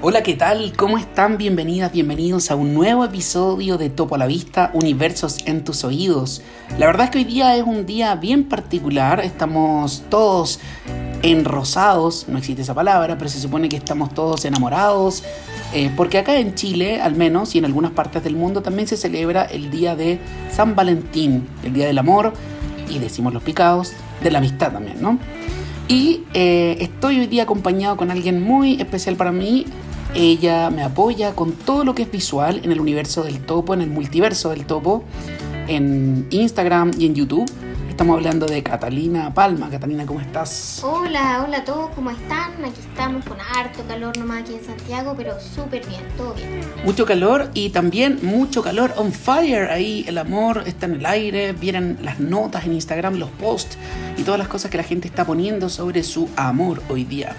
[0.00, 0.74] Hola, ¿qué tal?
[0.76, 1.38] ¿Cómo están?
[1.38, 6.40] Bienvenidas, bienvenidos a un nuevo episodio de Topo a la Vista, Universos en tus oídos.
[6.78, 10.60] La verdad es que hoy día es un día bien particular, estamos todos
[11.22, 15.24] enrosados, no existe esa palabra, pero se supone que estamos todos enamorados,
[15.74, 18.96] eh, porque acá en Chile, al menos, y en algunas partes del mundo, también se
[18.96, 20.20] celebra el día de
[20.52, 22.34] San Valentín, el día del amor,
[22.88, 25.18] y decimos los picados, de la amistad también, ¿no?
[25.88, 29.64] Y eh, estoy hoy día acompañado con alguien muy especial para mí.
[30.14, 33.82] Ella me apoya con todo lo que es visual en el universo del topo, en
[33.82, 35.04] el multiverso del topo,
[35.66, 37.50] en Instagram y en YouTube.
[37.90, 39.68] Estamos hablando de Catalina Palma.
[39.68, 40.80] Catalina, ¿cómo estás?
[40.84, 42.52] Hola, hola a todos, ¿cómo están?
[42.64, 46.60] Aquí estamos con harto calor nomás aquí en Santiago, pero súper bien, todo bien.
[46.84, 49.68] Mucho calor y también mucho calor on fire.
[49.70, 53.76] Ahí el amor está en el aire, vienen las notas en Instagram, los posts
[54.16, 57.34] y todas las cosas que la gente está poniendo sobre su amor hoy día.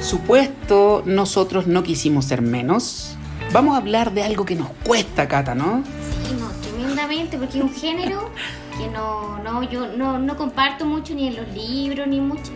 [0.00, 3.16] Supuesto, nosotros no quisimos ser menos.
[3.52, 5.82] Vamos a hablar de algo que nos cuesta, Cata, ¿no?
[6.26, 8.30] Sí, no, tremendamente, porque es un género
[8.78, 12.50] que no, no, yo no, no comparto mucho ni en los libros, ni mucho.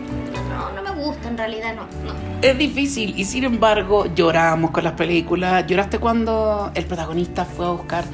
[0.49, 2.13] No, no, no me gusta en realidad, no, no.
[2.41, 5.67] Es difícil y sin embargo lloramos con las películas.
[5.67, 8.05] ¿Lloraste cuando el protagonista fue a buscar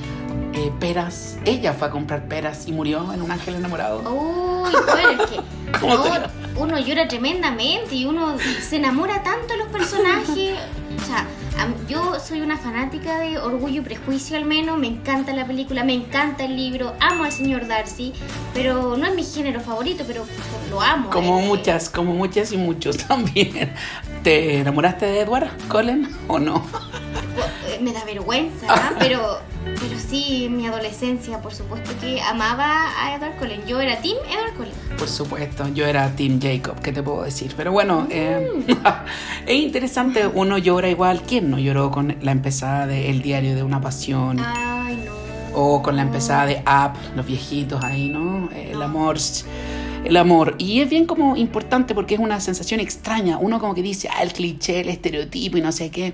[0.53, 1.37] eh, peras?
[1.45, 3.99] Ella fue a comprar peras y murió en un ángel enamorado.
[4.09, 5.39] Uy, bueno, es que
[6.59, 10.57] uno llora tremendamente y uno se enamora tanto de los personajes.
[10.97, 11.25] O sea,
[11.87, 15.93] yo soy una fanática de Orgullo y Prejuicio al menos, me encanta la película, me
[15.93, 18.13] encanta el libro, amo al señor Darcy,
[18.53, 20.25] pero no es mi género favorito, pero
[20.69, 21.09] lo amo.
[21.09, 21.45] Como eh.
[21.45, 23.73] muchas, como muchas y muchos también.
[24.23, 26.65] ¿Te enamoraste de Edward Cullen o no?
[27.67, 28.93] Eh, Me da vergüenza, ¿ah?
[28.99, 29.50] pero, pero
[30.11, 33.65] sí, en mi adolescencia, por supuesto que amaba a Edward Cullen.
[33.65, 34.73] Yo era Team Edward Cullen.
[34.97, 37.53] Por supuesto, yo era Tim Jacob, ¿qué te puedo decir?
[37.55, 38.65] Pero bueno, eh,
[39.47, 41.21] es interesante, uno llora igual.
[41.25, 44.37] ¿Quién no lloró con la empezada de El diario de una pasión?
[44.41, 45.13] Ay, no.
[45.53, 48.49] O con la empezada de Up, los viejitos ahí, ¿no?
[48.53, 49.17] El amor.
[50.03, 50.55] El amor.
[50.57, 53.37] Y es bien como importante porque es una sensación extraña.
[53.37, 56.13] Uno como que dice, ah, el cliché, el estereotipo y no sé qué.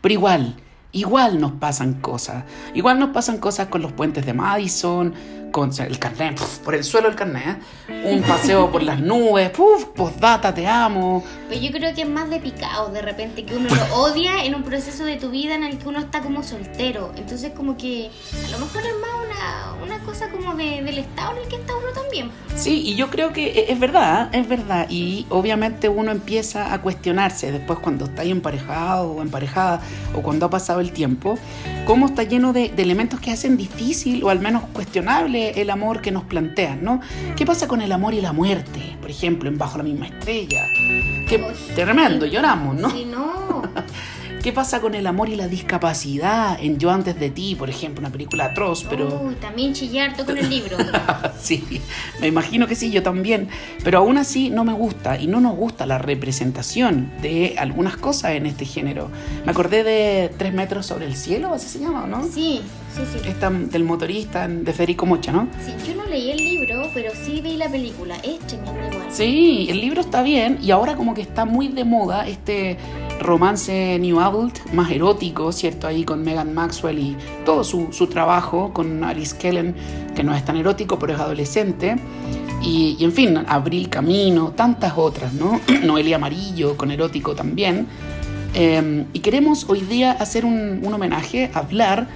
[0.00, 0.56] Pero igual,
[0.98, 2.44] igual nos pasan cosas.
[2.74, 5.14] Igual nos pasan cosas con los puentes de Madison,
[5.52, 7.58] con el carnet, puf, por el suelo el carnet.
[7.88, 8.12] ¿eh?
[8.14, 11.24] Un paseo por las nubes, puf, postdata, te amo.
[11.48, 14.54] Pero yo creo que es más de picado de repente, que uno lo odia en
[14.54, 17.12] un proceso de tu vida en el que uno está como soltero.
[17.16, 18.10] Entonces como que
[18.46, 21.56] a lo mejor es más una, una cosa como de- del estado en el que
[21.56, 22.30] está uno también.
[22.54, 24.86] Sí, y yo creo que e- es verdad, es verdad.
[24.90, 29.80] Y obviamente uno empieza a cuestionarse después cuando está ahí emparejado o emparejada
[30.14, 31.38] o cuando ha pasado el tiempo,
[31.86, 36.00] cómo está lleno de, de elementos que hacen difícil o al menos cuestionable el amor
[36.00, 37.00] que nos plantean, ¿no?
[37.36, 38.96] ¿Qué pasa con el amor y la muerte?
[39.00, 40.66] Por ejemplo, en Bajo la misma estrella.
[41.28, 42.90] Qué Uy, tremendo, lloramos, ¿no?
[42.90, 43.62] Sí, no.
[44.46, 47.98] ¿Qué pasa con el amor y la discapacidad en Yo antes de ti, por ejemplo,
[47.98, 49.22] una película atroz, pero...
[49.24, 50.76] Uy, también chillar todo con el libro.
[51.36, 51.64] Sí,
[52.20, 53.48] me imagino que sí, yo también.
[53.82, 58.34] Pero aún así no me gusta y no nos gusta la representación de algunas cosas
[58.36, 59.10] en este género.
[59.44, 62.22] Me acordé de Tres metros sobre el cielo, así se llama, ¿no?
[62.22, 62.60] Sí,
[62.94, 63.28] sí, sí.
[63.28, 65.48] Esta del motorista de Federico Mocha, ¿no?
[65.64, 68.14] Sí, yo no leí el libro, pero sí vi la película.
[68.22, 69.08] Es tremendo igual.
[69.10, 72.76] Sí, el libro está bien y ahora como que está muy de moda este
[73.20, 75.86] romance New Adult, más erótico, ¿cierto?
[75.86, 79.74] Ahí con Megan Maxwell y todo su, su trabajo con Alice Kellen,
[80.14, 81.96] que no es tan erótico, pero es adolescente.
[82.62, 85.60] Y, en fin, Abril Camino, tantas otras, ¿no?
[85.84, 87.86] Noelia Amarillo, con erótico también.
[88.54, 92.08] Eh, y queremos hoy día hacer un, un homenaje, hablar,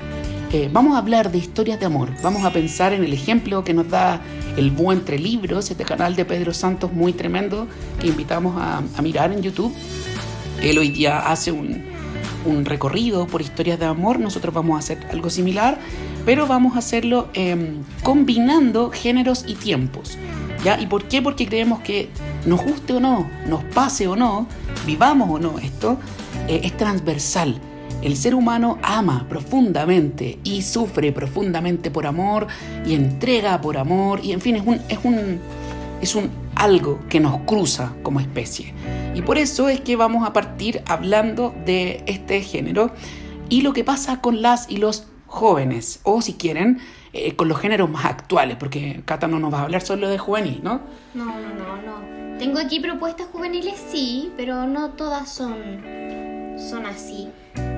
[0.53, 3.73] eh, vamos a hablar de historias de amor, vamos a pensar en el ejemplo que
[3.73, 4.21] nos da
[4.57, 7.69] el Búho Entre Libros, este canal de Pedro Santos muy tremendo
[8.01, 9.73] que invitamos a, a mirar en YouTube.
[10.63, 11.83] Él hoy día hace un,
[12.45, 15.79] un recorrido por historias de amor, nosotros vamos a hacer algo similar,
[16.25, 20.19] pero vamos a hacerlo eh, combinando géneros y tiempos.
[20.65, 20.79] ¿Ya?
[20.79, 21.23] ¿Y por qué?
[21.23, 22.11] Porque creemos que
[22.45, 24.47] nos guste o no, nos pase o no,
[24.85, 25.99] vivamos o no esto,
[26.49, 27.59] eh, es transversal.
[28.03, 32.47] El ser humano ama profundamente y sufre profundamente por amor
[32.87, 35.39] y entrega por amor y en fin, es un, es un,
[36.03, 38.75] es un algo que nos cruza como especie.
[39.15, 42.93] Y por eso es que vamos a partir hablando de este género
[43.49, 46.81] y lo que pasa con las y los jóvenes, o si quieren,
[47.13, 50.19] eh, con los géneros más actuales, porque Cata no nos va a hablar solo de
[50.19, 50.81] juvenil, ¿no?
[51.15, 52.39] No, no, no, no.
[52.39, 55.55] Tengo aquí propuestas juveniles, sí, pero no todas son,
[56.59, 57.29] son así.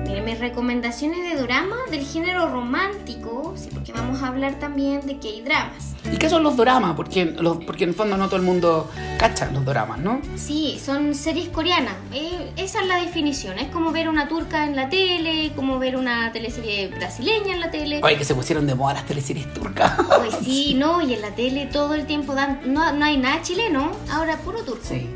[0.03, 5.17] Miren, mis recomendaciones de drama del género romántico, sí, porque vamos a hablar también de
[5.17, 5.95] K-dramas.
[6.11, 6.95] ¿Y qué son los doramas?
[6.95, 10.21] Porque, los, porque en el fondo no todo el mundo cacha los doramas, ¿no?
[10.35, 11.95] Sí, son series coreanas.
[12.13, 13.57] Eh, esa es la definición.
[13.57, 17.71] Es como ver una turca en la tele, como ver una teleserie brasileña en la
[17.71, 18.01] tele.
[18.03, 19.93] Oye, que se pusieron de moda las teleseries turcas.
[20.17, 23.41] Pues sí, no, y en la tele todo el tiempo dan, no, no hay nada
[23.41, 24.83] chileno, ahora puro turco.
[24.83, 25.09] Sí.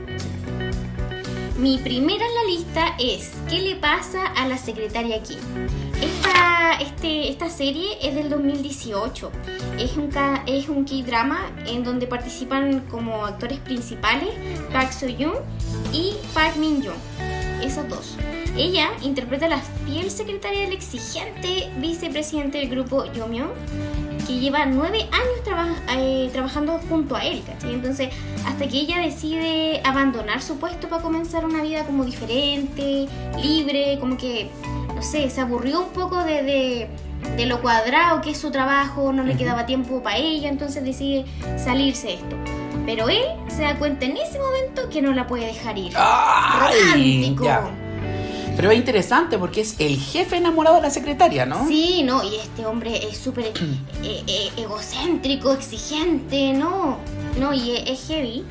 [1.57, 5.39] Mi primera en la lista es ¿Qué le pasa a la secretaria Kim?
[5.99, 9.31] Esta, este, esta serie es del 2018.
[9.79, 10.11] Es un,
[10.45, 14.29] es un K-drama en donde participan como actores principales
[14.71, 15.37] Park Seo-yoon
[15.91, 16.95] y Park Min-young.
[17.63, 18.17] Esas dos.
[18.55, 23.49] Ella interpreta a la fiel secretaria del exigente vicepresidente del grupo Yomyeon
[24.27, 27.73] que lleva nueve años traba- eh, trabajando junto a él, ¿cachai?
[27.73, 28.09] Entonces,
[28.45, 33.07] hasta que ella decide abandonar su puesto para comenzar una vida como diferente,
[33.41, 34.49] libre, como que,
[34.93, 36.89] no sé, se aburrió un poco de, de,
[37.37, 41.25] de lo cuadrado que es su trabajo, no le quedaba tiempo para ella, entonces decide
[41.57, 42.35] salirse de esto.
[42.85, 45.91] Pero él se da cuenta en ese momento que no la puede dejar ir.
[45.95, 46.79] ¡Ay!
[46.81, 47.43] Romántico.
[47.45, 47.63] Ya.
[48.57, 51.67] Pero es interesante porque es el jefe enamorado de la secretaria, ¿no?
[51.67, 56.97] Sí, no, y este hombre es súper eh, eh, egocéntrico, exigente, no,
[57.39, 58.43] no, y es, es heavy,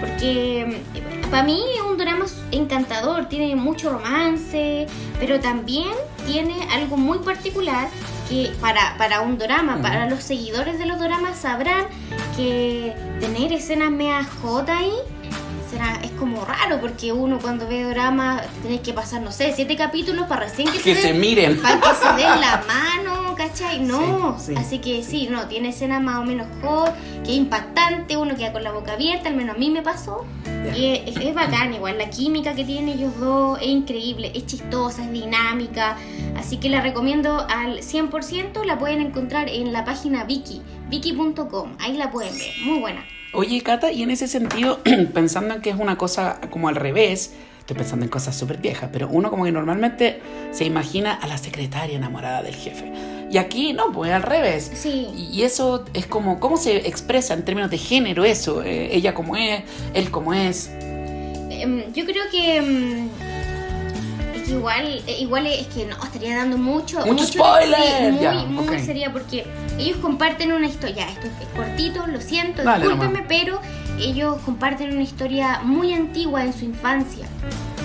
[0.00, 0.80] porque
[1.30, 4.86] para mí es un drama encantador, tiene mucho romance,
[5.18, 5.90] pero también
[6.26, 7.88] tiene algo muy particular
[8.30, 9.82] que para, para un drama, Ujú.
[9.82, 11.84] para los seguidores de los dramas sabrán
[12.36, 14.92] que tener escenas mea J ahí
[15.80, 19.76] será, es como raro, porque uno cuando ve drama tenés que pasar, no sé, siete
[19.76, 21.60] capítulos para recién que, Que se den- miren.
[21.60, 23.80] para que se den la mano, ¿cachai?
[23.80, 24.54] No, Sí, sí.
[24.56, 26.92] así que sí, no, tiene escenas más o menos hot,
[27.24, 30.24] que es impactante, uno queda con la boca abierta, al menos a mí me pasó.
[30.76, 35.02] Y es, es bacán igual, la química que tienen ellos dos es increíble, es chistosa,
[35.04, 35.96] es dinámica,
[36.36, 40.60] así que la recomiendo al 100%, la pueden encontrar en la página Viki,
[40.90, 43.04] viki.com, ahí la pueden ver, muy buena.
[43.32, 44.80] Oye, Cata, y en ese sentido,
[45.14, 48.90] pensando en que es una cosa como al revés, estoy pensando en cosas súper viejas,
[48.92, 52.92] pero uno como que normalmente se imagina a la secretaria enamorada del jefe.
[53.30, 54.72] Y aquí no, pues al revés.
[54.74, 55.06] Sí.
[55.14, 58.64] Y eso es como, ¿cómo se expresa en términos de género eso?
[58.64, 59.62] Eh, ella como es,
[59.94, 60.68] él como es.
[60.80, 63.06] Em, yo creo que.
[64.50, 67.04] Igual, eh, igual es que no, estaría dando mucho.
[67.06, 69.46] Mucho spoiler, sí, muy, muy sería porque
[69.78, 71.08] ellos comparten una historia.
[71.08, 73.60] Esto es cortito, lo siento, Dale discúlpenme, pero
[73.98, 77.26] ellos comparten una historia muy antigua en su infancia.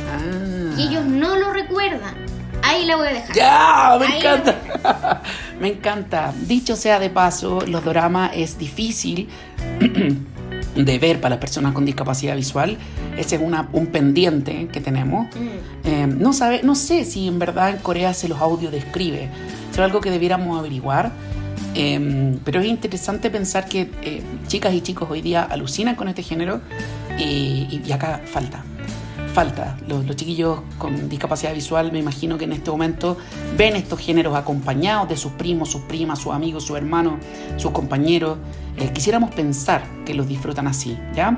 [0.09, 0.75] Ah.
[0.77, 2.15] Y ellos no lo recuerdan.
[2.63, 3.35] Ahí la voy a dejar.
[3.35, 3.97] ¡Ya!
[3.99, 5.21] ¡Me Ahí encanta!
[5.59, 6.33] me encanta.
[6.47, 9.29] Dicho sea de paso, los doramas es difícil
[10.75, 12.77] de ver para las personas con discapacidad visual.
[13.17, 15.27] Ese es una, un pendiente que tenemos.
[15.35, 15.87] Mm.
[15.87, 19.29] Eh, no, sabe, no sé si en verdad en Corea se los audio describe.
[19.71, 21.11] Es algo que debiéramos averiguar.
[21.77, 26.23] Eh, pero es interesante pensar que eh, chicas y chicos hoy día alucinan con este
[26.23, 26.61] género
[27.17, 28.63] y, y- y acá falta.
[29.35, 29.75] Falta.
[29.89, 33.17] Los, los chiquillos con discapacidad visual, me imagino que en este momento
[33.57, 37.15] ven estos géneros acompañados de sus primos, sus primas, sus amigos, sus hermanos,
[37.57, 38.37] sus compañeros.
[38.77, 41.37] Eh, quisiéramos pensar que los disfrutan así, ¿ya?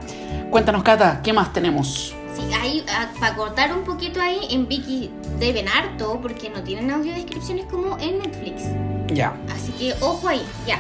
[0.51, 2.13] Cuéntanos, Cata, ¿qué más tenemos?
[2.35, 2.85] Sí, ahí,
[3.19, 5.09] para cortar un poquito ahí, en Viki
[5.39, 8.61] deben harto porque no tienen audiodescripciones como en Netflix.
[9.07, 9.35] Ya.
[9.51, 10.79] Así que ojo ahí, ya.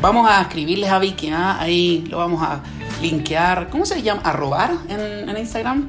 [0.00, 1.58] Vamos a escribirles a Vicky, ¿ah?
[1.60, 2.62] ahí lo vamos a
[3.00, 3.68] linkear.
[3.68, 4.22] ¿Cómo se llama?
[4.24, 5.88] ¿A robar en, en Instagram?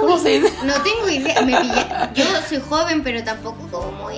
[0.00, 0.52] ¿Cómo se dice?
[0.64, 1.86] No tengo idea, me pillé.
[2.14, 4.16] Yo soy joven, pero tampoco como muy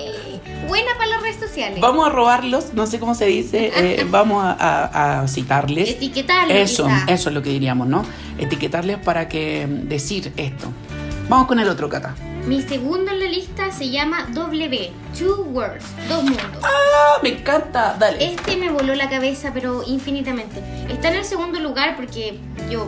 [0.67, 1.79] buena para las redes sociales.
[1.81, 5.89] Vamos a robarlos, no sé cómo se dice, eh, vamos a, a- a citarles.
[5.89, 7.05] Etiquetarlo, Eso, quizá.
[7.07, 8.03] eso es lo que diríamos, ¿no?
[8.37, 10.67] Etiquetarles para que mm, decir esto.
[11.29, 12.15] Vamos con el otro, Cata.
[12.47, 16.45] Mi segundo en la lista se llama W, Two Worlds, Dos Mundos.
[16.63, 17.19] ¡Ah!
[17.23, 18.23] Me encanta, dale.
[18.23, 20.61] Este me voló la cabeza, pero infinitamente.
[20.89, 22.37] Está en el segundo lugar porque
[22.69, 22.87] yo,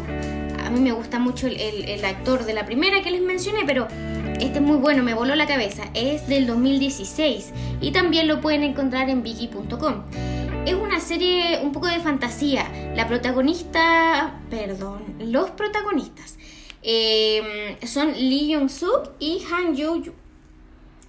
[0.64, 3.62] a mí me gusta mucho el, el- el actor de la primera que les mencioné,
[3.66, 3.88] pero
[4.40, 5.84] este es muy bueno, me voló la cabeza.
[5.96, 10.04] Es del 2016 y también lo pueden encontrar en viki.com.
[10.68, 12.68] Es una serie un poco de fantasía.
[12.96, 16.37] La protagonista, perdón, los protagonistas
[16.90, 20.14] eh, son Lee Young Suk y Han Yo Yu.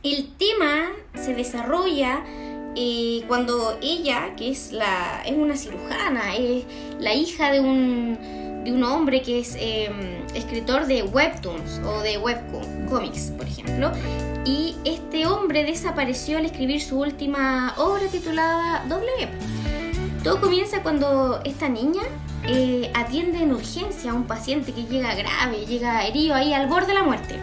[0.03, 2.25] El tema se desarrolla
[2.75, 6.65] eh, cuando ella, que es, la, es una cirujana, es
[6.99, 8.19] la hija de un,
[8.65, 9.89] de un hombre que es eh,
[10.35, 13.93] escritor de webtoons o de webcomics, por ejemplo,
[14.45, 19.29] y este hombre desapareció al escribir su última obra titulada W.
[20.25, 22.03] Todo comienza cuando esta niña
[22.51, 26.89] eh, atiende en urgencia a un paciente que llega grave, llega herido ahí al borde
[26.89, 27.39] de la muerte.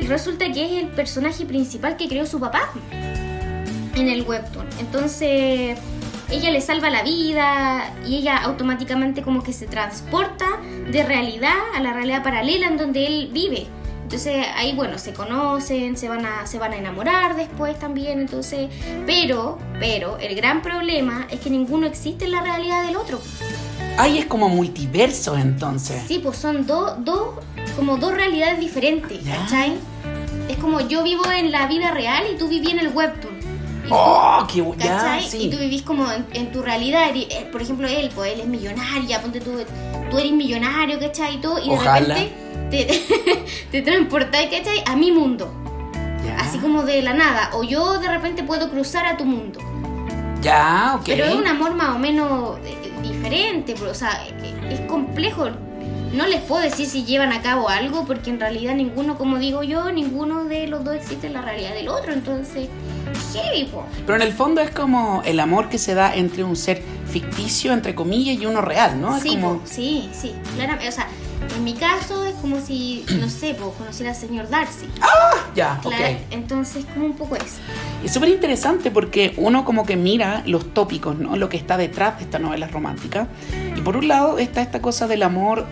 [0.00, 2.70] Y resulta que es el personaje principal que creó su papá
[3.94, 4.66] en el webtoon.
[4.78, 5.76] Entonces
[6.30, 10.46] ella le salva la vida y ella automáticamente como que se transporta
[10.90, 13.66] de realidad a la realidad paralela en donde él vive.
[14.02, 18.68] Entonces ahí bueno, se conocen, se van a se van a enamorar después también, entonces,
[19.06, 23.20] pero pero el gran problema es que ninguno existe en la realidad del otro.
[23.98, 26.02] Ahí es como multiverso entonces.
[26.06, 27.34] Sí, pues son dos dos
[27.76, 29.74] como dos realidades diferentes, ¿cachai?
[30.48, 33.32] Es como yo vivo en la vida real y tú viví en el webtoon.
[33.90, 35.44] ¡Oh, qué ya, sí.
[35.44, 37.10] Y tú vivís como en, tu realidad.
[37.14, 39.58] Eh, por ejemplo, él, pues él es millonario, ponte tú,
[40.10, 41.36] tú eres millonario, ¿cachai?
[41.36, 42.32] Y, todo, y de repente
[42.70, 44.82] te, te transportáis, ¿cachai?
[44.86, 45.52] A mi mundo.
[46.38, 47.50] Así como de la nada.
[47.54, 49.60] O yo de repente puedo cruzar a tu mundo.
[50.40, 51.04] Ya, ok.
[51.06, 54.24] Pero es un amor más o menos eh, diferente, o sea,
[54.70, 55.50] es complejo
[56.12, 59.62] no les puedo decir si llevan a cabo algo, porque en realidad ninguno, como digo
[59.62, 62.68] yo, ninguno de los dos existe en la realidad del otro, entonces,
[63.32, 63.84] heavy, po.
[64.06, 67.72] Pero en el fondo es como el amor que se da entre un ser ficticio,
[67.72, 69.18] entre comillas, y uno real, ¿no?
[69.20, 71.08] sí, sí, sí, claramente, o sea,
[71.56, 74.86] en mi caso es como si, no sé, pues, conociera al señor Darcy.
[75.00, 75.36] ¡Ah!
[75.54, 75.94] Ya, ok.
[76.30, 77.58] Entonces, como un poco eso.
[78.04, 81.36] Es súper interesante porque uno como que mira los tópicos, ¿no?
[81.36, 83.28] Lo que está detrás de esta novela romántica.
[83.76, 85.66] Y por un lado está esta cosa del amor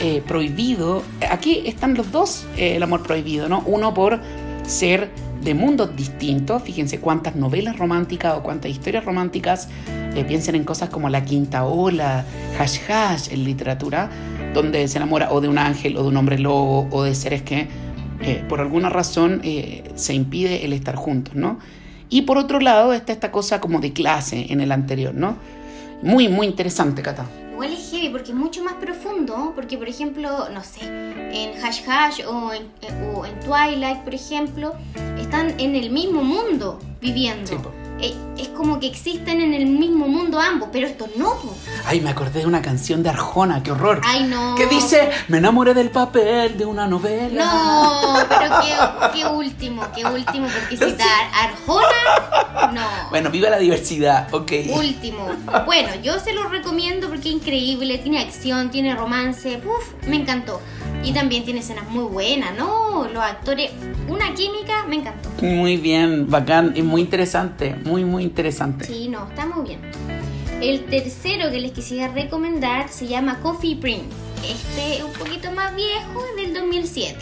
[0.00, 1.02] eh, prohibido.
[1.30, 3.62] Aquí están los dos, eh, el amor prohibido, ¿no?
[3.66, 4.20] Uno por
[4.66, 6.62] ser de mundos distintos.
[6.62, 9.68] Fíjense cuántas novelas románticas o cuántas historias románticas
[10.14, 12.24] eh, piensen en cosas como La Quinta Ola,
[12.58, 14.10] Hash Hash en literatura,
[14.62, 17.42] donde se enamora o de un ángel o de un hombre lobo o de seres
[17.42, 17.68] que
[18.48, 19.42] por alguna razón
[19.94, 21.58] se impide el estar juntos, ¿no?
[22.08, 25.36] Y por otro lado está esta cosa como de clase en el anterior, ¿no?
[26.02, 30.50] Muy, muy interesante, Cata igual es heavy porque es mucho más profundo, porque por ejemplo,
[30.50, 34.74] no sé, en Hash Hash o en, eh, Twilight, por ejemplo,
[35.18, 37.52] están en el mismo mundo viviendo.
[37.52, 41.34] Eh, es como que existen en el mismo mundo ambos, pero esto no.
[41.84, 44.00] Ay, me acordé de una canción de Arjona, qué horror.
[44.04, 44.54] Ay, no.
[44.54, 47.44] Que dice, me enamoré del papel de una novela.
[47.44, 53.10] No, pero qué, qué último, qué último, porque citar Arjona, no.
[53.10, 54.52] Bueno, viva la diversidad, ok.
[54.74, 55.28] Último.
[55.64, 60.60] Bueno, yo se lo recomiendo porque es increíble, tiene acción, tiene romance, uf, me encantó.
[61.02, 63.06] Y también tiene escenas muy buenas, ¿no?
[63.12, 63.70] Los actores,
[64.08, 65.28] una química, me encantó.
[65.40, 68.84] Muy bien, bacán y muy interesante, muy, muy interesante.
[68.84, 69.80] Sí, no, está muy bien.
[70.60, 74.08] El tercero que les quisiera recomendar se llama Coffee Prince.
[74.42, 77.16] Este es un poquito más viejo, del 2007.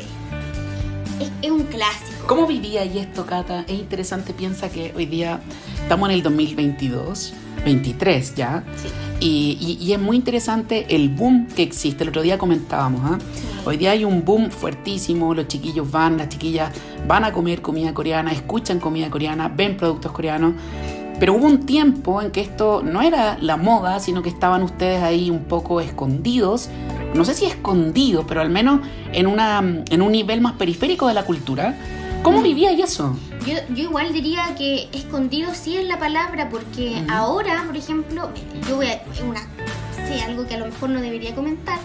[1.20, 2.26] Es, es un clásico.
[2.26, 3.64] ¿Cómo vivía ahí esto, Cata?
[3.68, 5.40] Es interesante, piensa que hoy día
[5.82, 8.64] estamos en el 2022 23 ya.
[9.20, 12.02] Y, y, es muy interesante el boom que existe.
[12.02, 13.18] El otro día comentábamos, ¿ah?
[13.64, 16.70] Hoy día hay un boom fuertísimo, los chiquillos van, las chiquillas
[17.08, 20.52] van a comer comida coreana, escuchan comida coreana, ven productos coreanos.
[21.18, 25.02] Pero hubo un tiempo en que esto no era la moda, sino que estaban ustedes
[25.02, 26.68] ahí un poco escondidos.
[27.14, 28.80] No sé si escondidos, pero al menos
[29.12, 31.74] en, una, en un nivel más periférico de la cultura.
[32.24, 32.42] ¿Cómo mm.
[32.42, 33.14] vivía eso?
[33.46, 38.30] Yo, yo igual diría que escondido sí es la palabra, porque ahora, por ejemplo,
[38.66, 39.42] yo voy a una,
[40.08, 41.78] sé, algo que a lo mejor no debería comentar,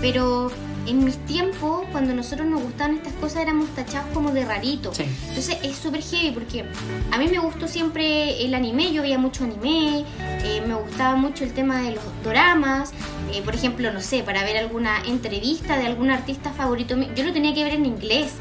[0.00, 0.50] pero
[0.86, 4.98] en mis tiempos, cuando nosotros nos gustaban estas cosas, éramos tachados como de raritos.
[4.98, 6.64] Entonces es súper heavy porque
[7.10, 11.44] a mí me gustó siempre el anime, yo veía mucho anime, eh, me gustaba mucho
[11.44, 12.92] el tema de los doramas.
[13.32, 17.32] Eh, por ejemplo, no sé, para ver alguna entrevista de algún artista favorito, yo lo
[17.34, 18.32] tenía que ver en inglés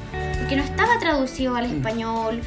[0.51, 1.77] que no estaba traducido al mm.
[1.77, 2.41] español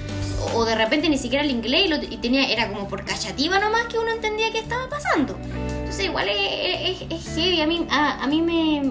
[0.54, 3.98] o de repente ni siquiera al inglés y, tenía era como por callativa nomás que
[3.98, 5.38] uno entendía qué estaba pasando.
[5.78, 8.82] Entonces igual es, heavy, a mí, a, mí me,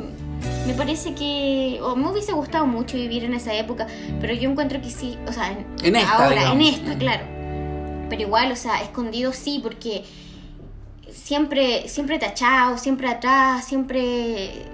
[0.65, 3.85] me parece que o me hubiese gustado mucho vivir en esa época,
[4.19, 7.25] pero yo encuentro que sí, o sea, en, esta, ahora, en esta, claro.
[8.09, 10.05] Pero igual, o sea, escondido sí, porque
[11.11, 14.65] siempre, siempre tachado, siempre atrás, siempre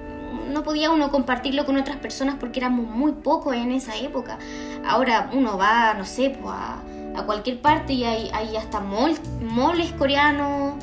[0.50, 4.38] no podía uno compartirlo con otras personas porque éramos muy pocos en esa época.
[4.86, 6.84] Ahora uno va, no sé, pues, a,
[7.26, 10.76] cualquier parte y hay, hay hasta moles coreanos.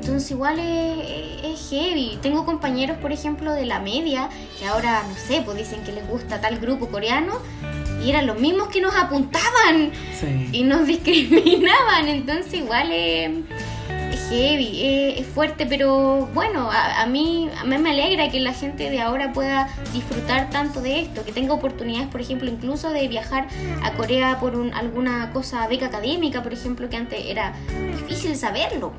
[0.00, 2.18] Entonces igual es, heavy.
[2.22, 6.08] Tengo compañeros, por ejemplo, de la media, que ahora, no sé, pues dicen que les
[6.08, 7.34] gusta tal grupo coreano.
[8.04, 9.92] Y eran los mismos que nos apuntaban
[10.52, 12.08] y nos discriminaban.
[12.08, 13.30] Entonces igual es
[14.30, 19.00] heavy, es, fuerte, pero bueno, a, mí, a mí me alegra que la gente de
[19.00, 23.48] ahora pueda disfrutar tanto de esto, que tenga oportunidades, por ejemplo, incluso de viajar
[23.82, 27.54] a Corea por un, alguna cosa, beca académica, por ejemplo, que antes era
[27.96, 28.92] difícil saberlo.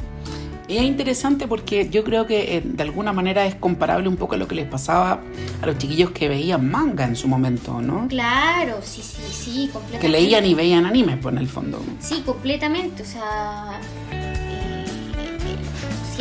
[0.68, 4.38] es interesante porque yo creo que eh, de alguna manera es comparable un poco a
[4.38, 5.22] lo que les pasaba
[5.62, 8.08] a los chiquillos que veían manga en su momento, ¿no?
[8.10, 10.00] Claro, sí, sí, sí, completamente.
[10.00, 11.82] Que leían y veían anime, pues en el fondo.
[12.00, 13.80] Sí, completamente, o sea,
[14.12, 14.21] eh, eh,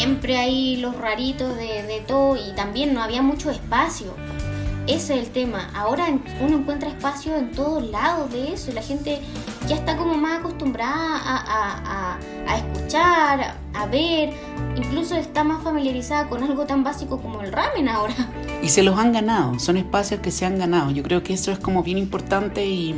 [0.01, 4.15] siempre hay los raritos de, de todo y también no había mucho espacio.
[4.87, 5.71] Ese es el tema.
[5.75, 6.07] Ahora
[6.41, 9.21] uno encuentra espacio en todos lados de eso la gente
[9.71, 14.31] ya está como más acostumbrada a, a- a- escuchar, a, ver,
[14.75, 18.15] incluso está más familiarizada con algo tan básico como el ramen ahora.
[18.63, 20.91] Y se los han ganado, son espacios que se han ganado.
[20.91, 22.91] Yo creo que eso es como bien importante y,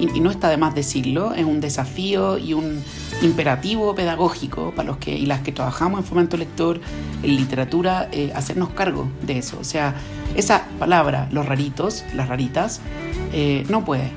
[0.00, 1.34] y- y no está de más decirlo.
[1.34, 2.82] Es un desafío y un
[3.20, 6.80] imperativo pedagógico para los que y las que trabajamos en fomento lector,
[7.22, 9.58] en literatura, eh, hacernos cargo de eso.
[9.60, 9.94] O sea,
[10.34, 12.80] esa palabra, los raritos, las raritas,
[13.34, 14.10] eh, no puede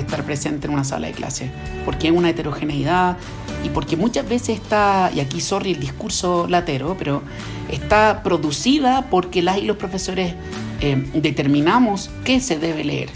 [0.00, 1.50] estar presente en una sala de clase,
[1.84, 3.16] porque hay una heterogeneidad
[3.64, 7.22] y porque muchas veces está, y aquí sorry el discurso latero, pero
[7.70, 10.34] está producida porque las y los profesores
[10.80, 13.10] eh, determinamos qué se debe leer.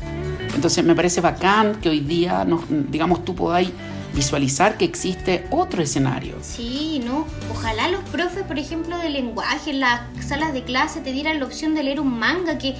[0.54, 3.70] Entonces me parece bacán que hoy día, nos, digamos, tú podáis
[4.14, 6.36] visualizar que existe otro escenario.
[6.42, 7.26] Sí, ¿no?
[7.50, 11.46] Ojalá los profes, por ejemplo, de lenguaje en las salas de clase te dieran la
[11.46, 12.74] opción de leer un manga que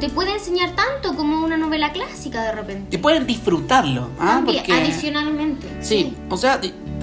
[0.00, 2.96] te puede enseñar tanto como una novela clásica de repente.
[2.96, 4.10] Y pueden disfrutarlo.
[4.18, 4.36] ¿ah?
[4.36, 5.66] También, Porque- adicionalmente.
[5.80, 6.54] Sí, o sea,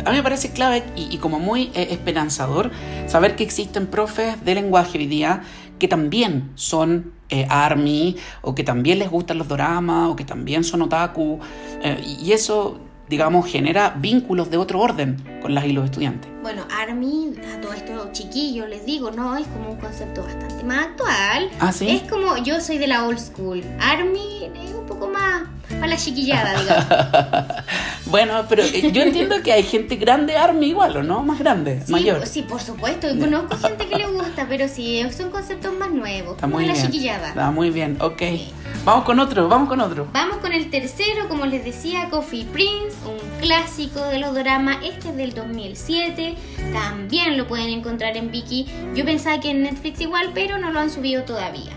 [0.05, 2.71] a mí me parece clave y, y como muy eh, esperanzador
[3.07, 5.41] saber que existen profes de lenguaje hoy día
[5.79, 10.63] que también son eh, ARMY o que también les gustan los doramas o que también
[10.63, 11.39] son otaku
[11.81, 16.29] eh, y eso, digamos, genera vínculos de otro orden con las y los estudiantes.
[16.43, 19.37] Bueno, ARMY, a todos estos chiquillos les digo, ¿no?
[19.37, 21.49] Es como un concepto bastante más actual.
[21.59, 21.89] Ah, ¿sí?
[21.89, 23.63] Es como, yo soy de la old school.
[23.79, 27.63] ARMY es un poco más para la chiquillada, digamos.
[28.07, 31.23] bueno, pero eh, yo entiendo que hay gente grande ARMY igual, ¿o no?
[31.23, 32.25] Más grande, Sí, mayor.
[32.27, 33.09] sí, por supuesto.
[33.09, 36.31] Y conozco gente que le gusta, pero sí, son conceptos más nuevos.
[36.35, 36.85] Está como muy la bien.
[36.85, 37.29] chiquillada.
[37.29, 38.21] Está muy bien, ok.
[38.85, 40.07] Vamos con otro, vamos con otro.
[40.11, 44.77] Vamos con el tercero, como les decía, Coffee Prince, un clásico de los doramas.
[44.83, 46.32] Este es del 2007.
[46.71, 48.67] También lo pueden encontrar en Viki.
[48.95, 51.71] Yo pensaba que en Netflix igual, pero no lo han subido todavía.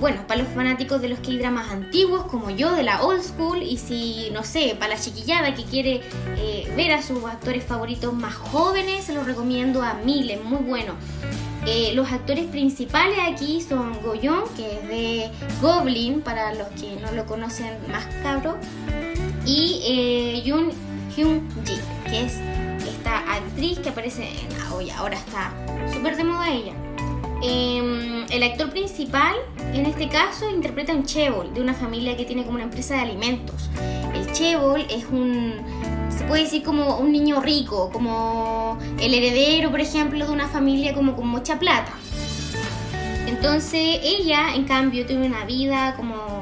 [0.00, 3.78] Bueno, para los fanáticos de los K-dramas antiguos, como yo, de la old school, y
[3.78, 6.02] si, no sé, para la chiquillada que quiere
[6.36, 10.92] eh, ver a sus actores favoritos más jóvenes, se los recomiendo a miles, muy bueno.
[11.66, 15.30] Eh, los actores principales aquí son Goyon, que es de
[15.62, 18.58] Goblin, para los que no lo conocen más cabro,
[19.46, 20.70] y eh, Yoon
[21.16, 21.78] Hyun Ji,
[22.10, 22.34] que es
[23.06, 25.52] esta actriz que aparece en hoy ahora está
[25.92, 26.72] súper de moda ella.
[27.40, 29.36] Eh, el actor principal,
[29.72, 33.02] en este caso, interpreta un chebol de una familia que tiene como una empresa de
[33.02, 33.70] alimentos.
[34.12, 35.54] El chebol es un,
[36.08, 40.92] se puede decir como un niño rico, como el heredero, por ejemplo, de una familia
[40.92, 41.92] como con mucha plata.
[43.28, 46.35] Entonces ella, en cambio, tiene una vida como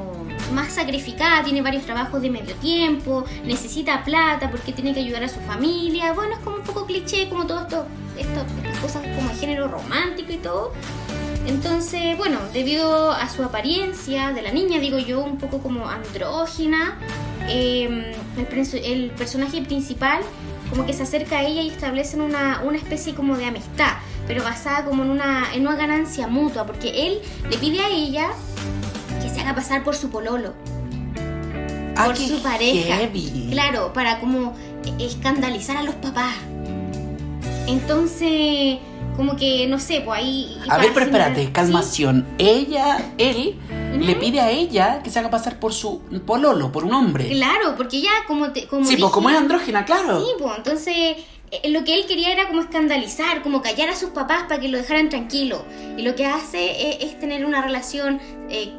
[0.53, 5.29] más sacrificada, tiene varios trabajos de medio tiempo, necesita plata porque tiene que ayudar a
[5.29, 6.13] su familia.
[6.13, 7.85] Bueno, es como un poco cliché, como todo esto,
[8.17, 10.73] esto estas cosas como de género romántico y todo.
[11.47, 16.97] Entonces, bueno, debido a su apariencia de la niña, digo yo, un poco como andrógina,
[17.47, 20.21] eh, el, el personaje principal
[20.69, 23.93] como que se acerca a ella y establecen una, una especie como de amistad,
[24.27, 28.29] pero basada como en una, en una ganancia mutua, porque él le pide a ella
[29.45, 30.53] haga pasar por su pololo,
[31.95, 32.95] Ah, por su pareja.
[32.97, 33.47] heavy.
[33.51, 34.53] Claro, para como
[34.99, 36.33] escandalizar a los papás.
[37.67, 38.77] Entonces,
[39.15, 40.57] como que, no sé, pues ahí...
[40.69, 41.51] A ver, pero generar- espérate, Sí.
[41.53, 42.25] calmación.
[42.37, 43.55] Ella, él,
[43.99, 47.29] le pide a ella que se haga pasar por su pololo, por un hombre.
[47.29, 50.19] Claro, porque ya como te, como sí, pues dije- como es andrógina, claro.
[50.19, 50.95] Sí, pues entonces
[51.51, 54.67] eh, lo que él quería era como escandalizar, como callar a sus papás para que
[54.67, 55.63] lo dejaran tranquilo.
[55.97, 58.73] Y lo que hace es, es tener una relación eh,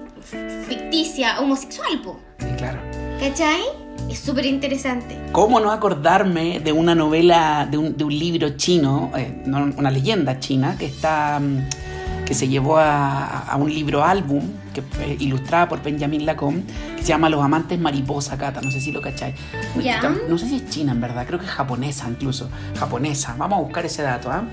[0.69, 2.21] ficticia, homosexual, po.
[2.39, 2.81] Sí, claro.
[3.21, 3.63] ¿Cachai?
[4.11, 5.19] Es súper interesante.
[5.33, 9.91] ¿Cómo no acordarme de una novela, de un, de un libro chino, eh, no, una
[9.91, 14.43] leyenda china, que está mm, que se llevó a, a un libro álbum,
[14.75, 16.65] que fue ilustrada por Benjamin Lacombe,
[16.97, 19.35] que se llama Los amantes mariposa, Cata, no sé si lo cachai.
[19.83, 20.03] Ya.
[20.29, 23.63] No sé si es china en verdad, creo que es japonesa incluso, japonesa, vamos a
[23.63, 24.45] buscar ese dato, ¿ah?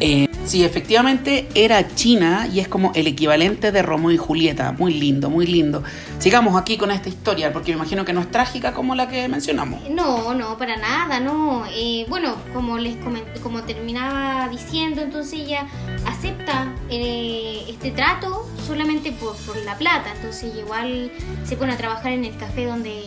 [0.00, 4.94] Eh, sí, efectivamente era china y es como el equivalente de Romeo y Julieta, muy
[4.94, 5.82] lindo, muy lindo.
[6.18, 9.28] Sigamos aquí con esta historia, porque me imagino que no es trágica como la que
[9.28, 9.88] mencionamos.
[9.90, 11.64] No, no, para nada, no.
[11.74, 15.66] Eh, bueno, como les comenté, como terminaba diciendo, entonces ella
[16.06, 20.12] acepta eh, este trato solamente por, por la plata.
[20.14, 21.10] Entonces igual
[21.44, 23.04] se pone a trabajar en el café donde eh,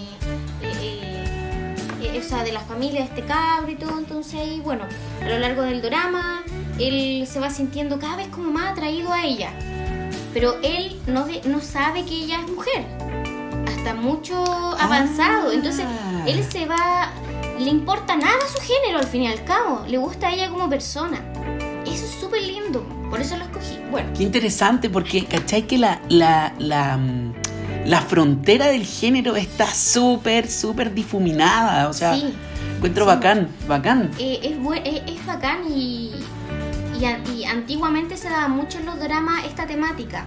[0.61, 3.97] eh, eh, o sea, de la familia de este cabro y todo.
[3.97, 4.85] Entonces ahí, bueno,
[5.21, 6.43] a lo largo del drama
[6.79, 9.51] él se va sintiendo cada vez como más atraído a ella.
[10.33, 12.85] Pero él no, de- no sabe que ella es mujer.
[13.67, 14.43] Hasta mucho
[14.79, 15.51] avanzado.
[15.51, 15.85] Entonces
[16.27, 17.11] él se va...
[17.57, 19.85] Le importa nada su género al fin y al cabo.
[19.87, 21.23] Le gusta a ella como persona.
[21.85, 22.85] Eso es súper lindo.
[23.09, 23.79] Por eso lo escogí.
[23.89, 24.09] Bueno.
[24.15, 25.61] Qué interesante porque, ¿cachai?
[25.65, 27.33] Que la, la, la, mm,
[27.85, 31.87] la frontera del género está súper, súper difuminada.
[31.87, 32.33] O sea, sí.
[32.75, 33.07] encuentro sí.
[33.07, 34.11] bacán, bacán.
[34.19, 34.51] Eh, es,
[34.83, 36.11] eh, es bacán y,
[36.99, 40.25] y, antiguamente se daba mucho en los dramas esta temática.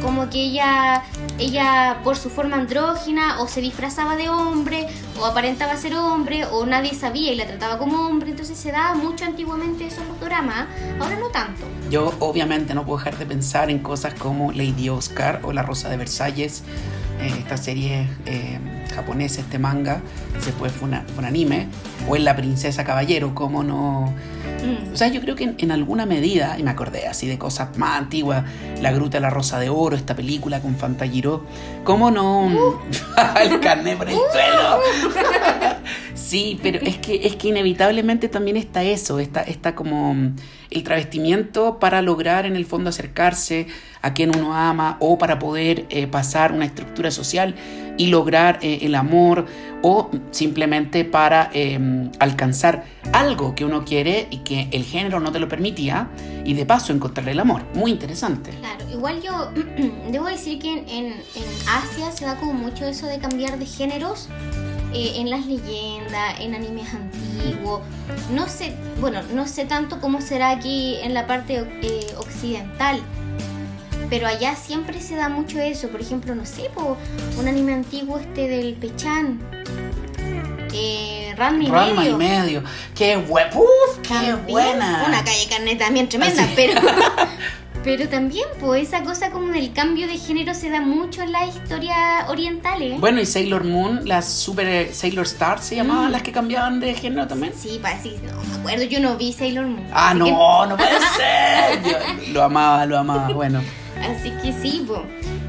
[0.00, 1.04] Como que ella,
[1.38, 4.88] ella por su forma andrógina o se disfrazaba de hombre
[5.20, 8.30] o aparentaba ser hombre o nadie sabía y la trataba como hombre.
[8.30, 10.66] Entonces se daba mucho antiguamente eso en los dramas.
[11.00, 11.62] Ahora no tanto.
[11.88, 15.88] Yo obviamente no puedo dejar de pensar en cosas como Lady Oscar o La Rosa
[15.88, 16.64] de Versalles,
[17.20, 18.58] eh, esta serie eh,
[18.92, 20.00] japonesa, este manga,
[20.44, 21.68] después fue, una- fue un anime,
[22.08, 24.14] o en La Princesa Caballero, como no...
[24.64, 24.92] Mm.
[24.92, 27.76] O sea, yo creo que en, en alguna medida, y me acordé así de cosas
[27.78, 28.44] más antiguas,
[28.80, 31.44] La Gruta de la Rosa de Oro, esta película con Fantagiro,
[31.84, 32.78] ¿cómo no?
[33.42, 34.80] el carnet por el suelo.
[36.14, 40.14] sí, pero es que, es que inevitablemente también está eso, está, está como
[40.70, 43.66] el travestimiento para lograr en el fondo acercarse
[44.02, 47.54] a quien uno ama o para poder eh, pasar una estructura social
[47.98, 49.46] y lograr eh, el amor
[49.82, 55.38] o simplemente para eh, alcanzar algo que uno quiere y que el género no te
[55.38, 56.08] lo permitía
[56.44, 57.62] y de paso encontrar el amor.
[57.74, 58.50] Muy interesante.
[58.60, 59.50] Claro, igual yo
[60.10, 63.66] debo decir que en, en- en Asia se da como mucho eso de cambiar de
[63.66, 64.28] géneros
[64.94, 67.80] eh, en las leyendas, en animes antiguos.
[68.34, 73.00] No sé, bueno, no sé tanto cómo será aquí en la parte eh, occidental.
[74.10, 75.88] Pero allá siempre se da mucho eso.
[75.88, 76.96] Por ejemplo, no sé, po,
[77.38, 79.40] un anime antiguo este del Pechan.
[80.74, 82.18] Eh, Ranma y Ranma y medio.
[82.18, 82.62] medio.
[82.94, 85.04] ¡Qué, uf, qué También, buena!
[85.06, 86.52] Una calle carne también tremenda, Así.
[86.56, 86.80] pero.
[87.84, 91.48] Pero también, pues, esa cosa como del cambio de género se da mucho en las
[91.56, 93.00] historias orientales.
[93.00, 96.12] Bueno, y Sailor Moon, las super eh, Sailor Stars se llamaban Mm.
[96.12, 97.52] las que cambiaban de género también.
[97.60, 99.84] Sí, parece, no me acuerdo, yo no vi Sailor Moon.
[99.92, 101.82] Ah, no, que- no puede ser.
[102.26, 103.28] Yo lo amaba, lo amaba.
[103.32, 103.60] Bueno,
[104.02, 105.00] así que sí, pues,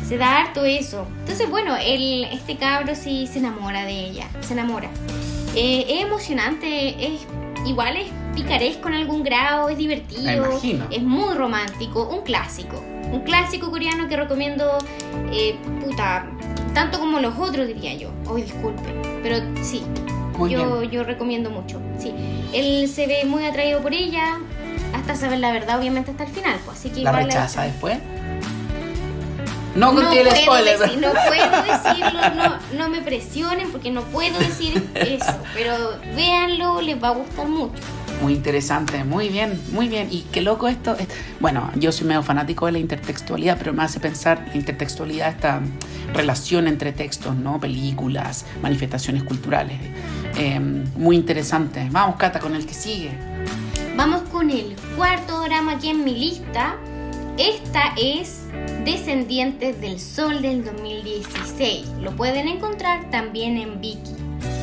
[0.07, 1.07] se da harto eso.
[1.21, 4.89] Entonces, bueno, el, este cabro sí se enamora de ella, se enamora.
[5.55, 7.21] Eh, es emocionante, es
[7.65, 12.83] igual es picaresco en algún grado, es divertido, es muy romántico, un clásico.
[13.11, 14.79] Un clásico coreano que recomiendo,
[15.31, 16.25] eh, puta,
[16.73, 18.09] tanto como los otros diría yo.
[18.27, 19.83] Hoy disculpen, pero sí,
[20.35, 20.91] muy yo, bien.
[20.91, 21.79] yo recomiendo mucho.
[21.99, 22.11] Sí,
[22.53, 24.39] él se ve muy atraído por ella,
[24.95, 26.55] hasta saber la verdad, obviamente hasta el final.
[26.65, 27.99] Pues, así que ¿La igual rechaza hay- después?
[29.75, 30.79] No no conté el puedo, spoiler.
[30.79, 35.73] decir- no puedo decirlo, no, no me presionen porque no puedo decir eso, pero
[36.15, 37.81] véanlo, les va a gustar mucho.
[38.21, 40.07] Muy interesante, muy bien, muy bien.
[40.11, 40.95] Y qué loco esto.
[40.97, 41.07] es-
[41.39, 45.59] Bueno, yo soy medio fanático de la intertextualidad, pero me hace pensar la intertextualidad, esta
[46.13, 47.59] relación entre textos, ¿no?
[47.59, 49.77] Películas, manifestaciones culturales.
[50.37, 51.87] Eh, muy interesante.
[51.91, 53.11] Vamos, Cata, con el que sigue.
[53.97, 56.75] Vamos con el cuarto drama aquí en mi lista.
[57.37, 58.47] Esta es
[58.85, 61.87] Descendientes del Sol del 2016.
[61.99, 64.13] Lo pueden encontrar también en Viki.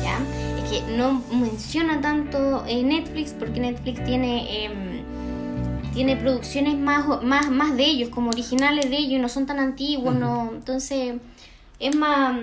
[0.01, 0.17] ¿ya?
[0.57, 5.03] Es que no menciona tanto eh, Netflix porque Netflix tiene, em,
[5.93, 10.15] tiene producciones más, más, más de ellos, como originales de ellos, no son tan antiguos.
[10.15, 11.15] no Entonces
[11.77, 12.39] es más...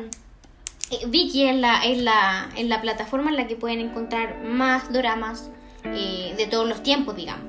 [0.91, 4.93] eh, Viki es la, es, la, es la plataforma en la que pueden encontrar más
[4.93, 5.51] dramas
[5.85, 7.47] eh, de todos los tiempos, digamos.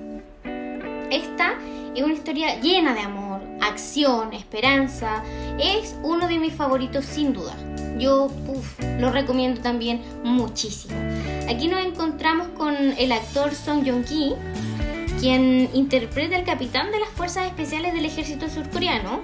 [1.11, 1.55] Esta
[1.95, 5.23] es una historia llena de amor, acción, esperanza.
[5.59, 7.55] Es uno de mis favoritos sin duda.
[7.97, 10.95] Yo uf, lo recomiendo también muchísimo.
[11.49, 14.33] Aquí nos encontramos con el actor Song Joong-ki,
[15.19, 19.19] quien interpreta al capitán de las fuerzas especiales del ejército surcoreano,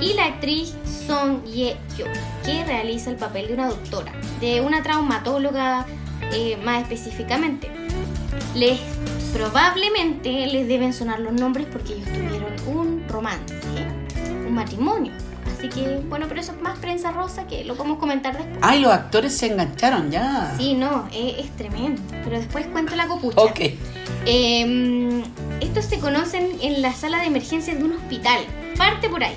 [0.00, 0.74] y la actriz
[1.06, 2.04] Song Ye-kyo,
[2.44, 5.86] que realiza el papel de una doctora, de una traumatóloga
[6.32, 7.70] eh, más específicamente.
[8.54, 8.78] Les
[9.38, 13.54] probablemente les deben sonar los nombres porque ellos tuvieron un romance,
[14.46, 15.12] un matrimonio.
[15.56, 18.58] Así que, bueno, pero eso es más prensa rosa que lo podemos comentar después.
[18.62, 20.54] Ay, los actores se engancharon ya.
[20.56, 22.02] Sí, no, es, es tremendo.
[22.24, 23.40] Pero después cuento la copucha.
[23.40, 23.60] Ok.
[24.26, 25.22] Eh,
[25.60, 28.40] estos se conocen en la sala de emergencias de un hospital.
[28.76, 29.36] Parte por ahí.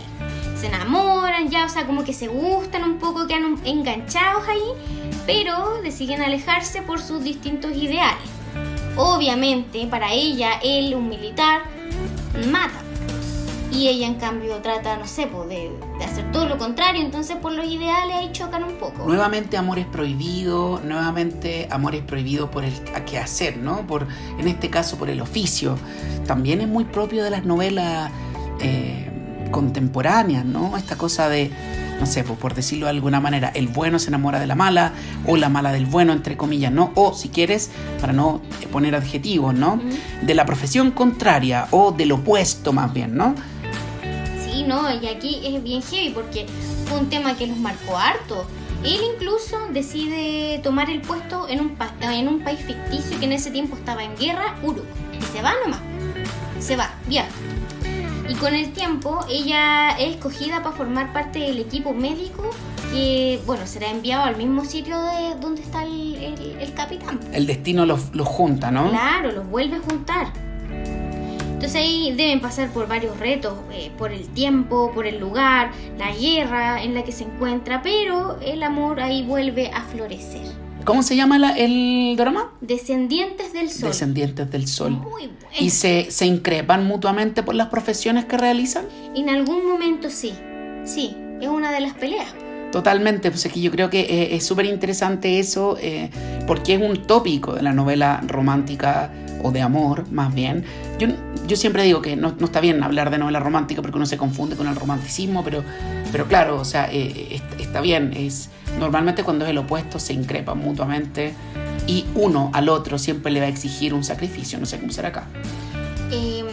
[0.59, 4.61] Se enamoran ya, o sea, como que se gustan un poco, quedan enganchados ahí,
[5.25, 8.40] pero deciden alejarse por sus distintos ideales.
[8.95, 11.61] Obviamente, para ella, él, un militar,
[12.51, 12.81] mata.
[13.71, 15.71] y ella en cambio trata, no sé, pues, de,
[16.03, 19.05] hacer todo lo contrario, entonces por los ideales ahí chocan un poco.
[19.05, 23.87] Nuevamente amores prohibidos, nuevamente amores prohibidos por el a qué hacer, ¿no?
[23.87, 25.77] Por, en este caso por el oficio.
[26.27, 28.11] También es muy propio de las novelas
[28.59, 29.09] eh,
[29.51, 30.75] contemporáneas, ¿no?
[30.75, 31.49] Esta cosa de,
[32.01, 34.91] no sé, pues, por decirlo de alguna manera, el bueno se enamora de la mala
[35.27, 36.91] o la mala del bueno, entre comillas, ¿no?
[36.95, 37.69] O si quieres,
[38.01, 39.79] para no poner adjetivos, ¿no?
[40.23, 43.35] De la profesión contraria o del opuesto más bien, ¿no?
[44.43, 46.47] Sí, no, y aquí es bien heavy porque
[46.87, 48.45] fue un tema que los marcó harto.
[48.83, 53.33] Él incluso decide tomar el puesto en un, pa- en un país ficticio que en
[53.33, 54.85] ese tiempo estaba en guerra, Uruk.
[55.19, 55.79] Y se va nomás.
[56.59, 57.29] Se va, viaja.
[58.31, 62.49] Y con el tiempo ella es escogida para formar parte del equipo médico
[62.93, 67.19] que, bueno, será enviado al mismo sitio de donde está el, el- el capitán.
[67.33, 68.89] El destino los, los junta, ¿no?
[68.89, 70.27] Claro, los vuelve a juntar.
[70.69, 76.11] Entonces ahí deben pasar por varios retos, eh, por el tiempo, por el lugar, la
[76.13, 80.60] guerra en la que se encuentra, pero el amor ahí vuelve a florecer.
[80.85, 82.51] ¿Cómo se llama la- el drama?
[82.61, 83.89] Descendientes del sol.
[83.89, 84.91] Descendientes del Sol.
[84.91, 85.33] Muy bueno.
[85.59, 88.85] ¿Y se, se increpan mutuamente por las profesiones que realizan?
[89.15, 90.33] En algún momento sí,
[90.85, 92.27] sí, es una de las peleas.
[92.71, 96.09] Totalmente, pues es que yo creo que eh, es súper interesante eso, eh,
[96.47, 99.11] porque es un tópico de la novela romántica
[99.43, 100.63] o de amor, más bien.
[100.99, 101.07] Yo,
[101.47, 104.17] yo siempre digo que no, no está bien hablar de novela romántica porque uno se
[104.17, 105.63] confunde con el romanticismo, pero,
[106.11, 108.13] pero claro, o sea, eh, est- está bien.
[108.15, 108.49] Es,
[108.79, 111.33] normalmente cuando es el opuesto se increpan mutuamente
[111.87, 115.09] y uno al otro siempre le va a exigir un sacrificio, no sé cómo será
[115.09, 115.23] acá.
[116.11, 116.45] Em.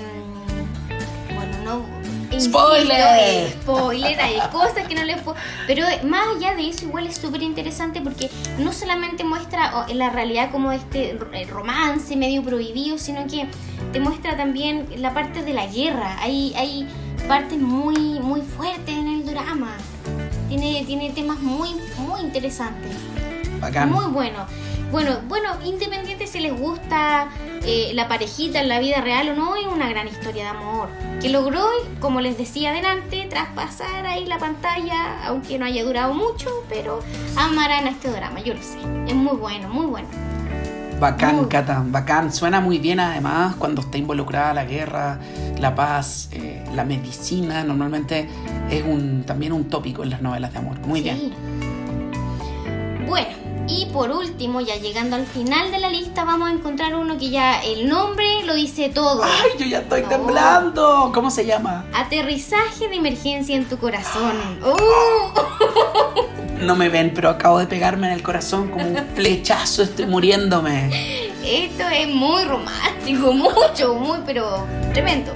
[2.38, 3.51] ¡Spoiler!
[3.62, 5.37] Spoiler, hay cosas que no les puedo.
[5.66, 10.51] Pero más allá de eso, igual es súper interesante porque no solamente muestra la realidad
[10.51, 11.18] como este
[11.51, 13.48] romance medio prohibido, sino que
[13.92, 16.16] te muestra también la parte de la guerra.
[16.20, 16.88] Hay, hay
[17.27, 19.72] partes muy, muy fuertes en el drama.
[20.48, 22.96] Tiene, tiene temas muy, muy interesantes.
[23.61, 23.90] Bacán.
[23.90, 24.46] Muy bueno.
[24.90, 27.29] Bueno, bueno, independiente si les gusta
[27.64, 30.88] eh, la parejita en la vida real o no, es una gran historia de amor.
[31.21, 31.64] Que logró,
[32.01, 37.01] como les decía adelante, traspasar ahí la pantalla, aunque no haya durado mucho, pero
[37.37, 38.79] amarán a este drama, yo lo sé.
[39.07, 40.09] Es muy bueno, muy bueno.
[41.01, 42.33] Bacán, Muy- Cata, bacán.
[42.33, 45.21] Suena muy bien además cuando está involucrada la guerra,
[45.61, 47.62] la paz, eh, la medicina.
[47.62, 48.29] Normalmente
[48.68, 50.77] es un, también un tópico en las novelas de amor.
[50.81, 51.33] Muy bien.
[53.07, 53.29] Bueno,
[53.69, 57.31] y por último, ya llegando al final de la lista, vamos a encontrar uno que
[57.31, 59.23] ya el nombre lo dice todo.
[59.23, 61.11] ¡Ay, yo ya estoy temblando!
[61.15, 61.85] ¿Cómo se llama?
[61.93, 64.37] Aterrizaje de emergencia en tu corazón.
[64.63, 66.29] ¡Uh!
[66.61, 69.85] No me ven, pero acabo de pegarme en el corazón como un flechazo.
[69.85, 71.31] Estoy muriéndome.
[71.45, 75.33] Esto es muy romántico, mucho, muy, pero tremendo.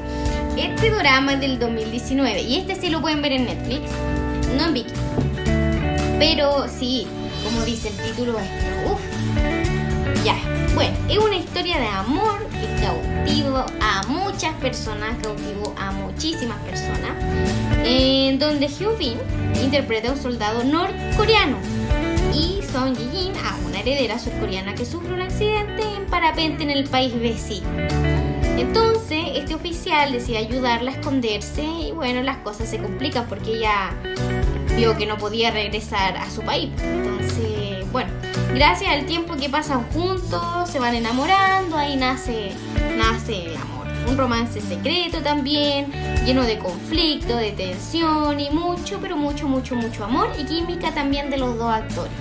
[0.56, 3.90] Este drama es del 2019 y este sí lo pueden ver en Netflix,
[4.56, 4.92] no en Viki.
[6.18, 7.06] Pero sí,
[7.52, 8.38] como dice el título.
[10.24, 10.36] Ya,
[10.74, 17.10] bueno, es una historia de amor que cautivó a muchas personas, cautivó a muchísimas personas,
[17.84, 19.18] en donde Hyun-bin
[19.62, 21.58] interpreta a un soldado norcoreano
[22.32, 26.84] y Song Ji-jin a una heredera surcoreana que sufre un accidente en parapente en el
[26.84, 27.68] país vecino.
[28.56, 33.90] Entonces, este oficial decide ayudarla a esconderse y bueno, las cosas se complican porque ella
[34.76, 36.70] vio que no podía regresar a su país.
[36.82, 38.10] Entonces, bueno,
[38.54, 42.52] gracias al tiempo que pasan juntos, se van enamorando, ahí nace,
[42.96, 43.86] nace el amor.
[44.08, 45.92] Un romance secreto también,
[46.24, 51.30] lleno de conflicto, de tensión y mucho, pero mucho, mucho, mucho amor y química también
[51.30, 52.12] de los dos actores.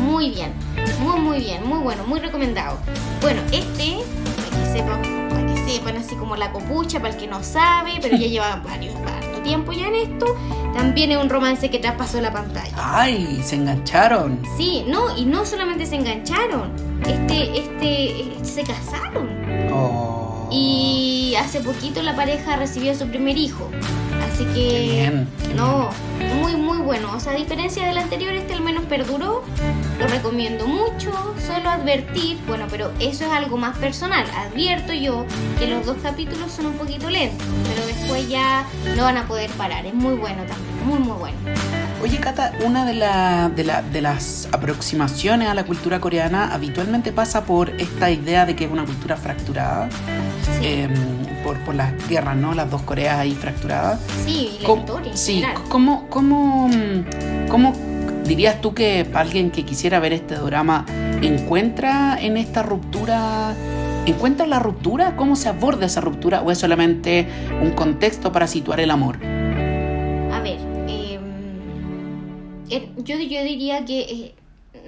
[0.00, 0.52] Muy bien,
[1.00, 2.78] muy, muy bien, muy bueno, muy recomendado.
[3.20, 3.98] Bueno, este,
[4.36, 7.98] para que sepan, para que sepan así como la copucha, para el que no sabe,
[8.02, 8.94] pero ya lleva varios,
[9.40, 10.26] tiempo ya en esto,
[10.74, 12.72] también es un romance que traspasó la pantalla.
[12.76, 13.40] ¡Ay!
[13.44, 14.40] Se engancharon.
[14.56, 16.70] Sí, no, y no solamente se engancharon,
[17.06, 19.28] este, este, se casaron.
[19.72, 20.48] Oh.
[20.50, 23.70] Y hace poquito la pareja recibió su primer hijo.
[24.32, 24.68] Así que.
[24.68, 25.90] Qué bien, qué no,
[26.40, 27.12] muy, muy bueno.
[27.14, 29.44] O sea, a diferencia del anterior, este al menos perduró.
[29.98, 31.12] Lo recomiendo mucho.
[31.46, 34.24] Solo advertir, bueno, pero eso es algo más personal.
[34.36, 35.24] Advierto yo
[35.58, 37.46] que los dos capítulos son un poquito lentos.
[37.68, 38.64] Pero después ya
[38.96, 39.86] no van a poder parar.
[39.86, 40.70] Es muy bueno también.
[40.86, 41.36] Muy, muy bueno.
[42.02, 47.12] Oye, Cata, una de, la- de la- de las aproximaciones a la cultura coreana habitualmente
[47.12, 49.88] pasa por esta idea de que es una cultura fracturada,
[50.42, 50.88] Sí, eh,
[51.44, 52.54] por, por las guerras, ¿no?
[52.54, 54.00] Las dos Coreas ahí fracturadas.
[54.24, 55.42] sí y la ¿Cómo- historia sí.
[55.68, 56.70] ¿cómo, cómo,
[57.50, 57.74] cómo
[58.24, 60.86] dirías tú que alguien que quisiera ver este drama
[61.20, 63.54] encuentra en esta ruptura
[64.06, 65.16] ¿Encuentra la ruptura?
[65.16, 66.42] ¿Cómo se aborda esa ruptura?
[66.42, 67.28] ¿O es solamente
[67.62, 69.16] un contexto para situar el amor?
[69.22, 70.58] A ver,
[70.88, 71.20] em,
[72.70, 74.34] eh, yo, yo diría que eh,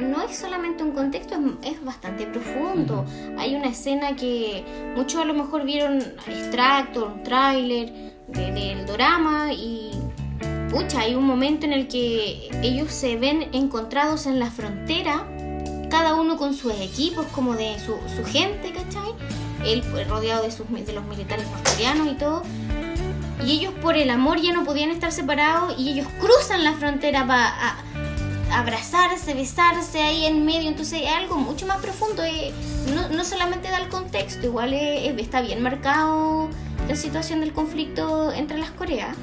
[0.01, 3.05] no es solamente un contexto, es, es bastante profundo.
[3.38, 4.64] Hay una escena que
[4.96, 7.92] muchos a lo mejor vieron extracto, un tráiler
[8.29, 9.90] de- del drama y
[10.70, 15.27] pucha, hay un momento en el que ellos se ven encontrados en la frontera,
[15.92, 19.12] cada uno con sus equipos como de su, su gente, ¿cachai?
[19.64, 22.42] Él pues, rodeado de, sus, de los militares norcoreanos y todo.
[23.44, 27.26] Y ellos por el amor ya no podían estar separados y ellos cruzan la frontera
[27.26, 27.76] para
[28.52, 30.68] abrazarse, besarse ahí en medio.
[30.68, 32.24] Entonces es algo mucho más profundo.
[32.24, 32.52] eh,
[32.94, 36.48] no, no solamente da el contexto, igual es- está bien marcado
[36.88, 39.16] la situación del conflicto entre las Coreas.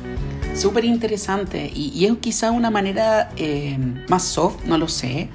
[0.55, 3.77] Súper interesante y, y es quizá una manera eh,
[4.09, 5.29] más soft, no lo sé,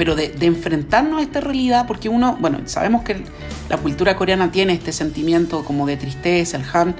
[0.00, 3.22] pero de, enfrentarnos a esta realidad porque uno, bueno, sabemos que
[3.68, 6.94] la cultura coreana tiene este sentimiento como de tristeza, el han,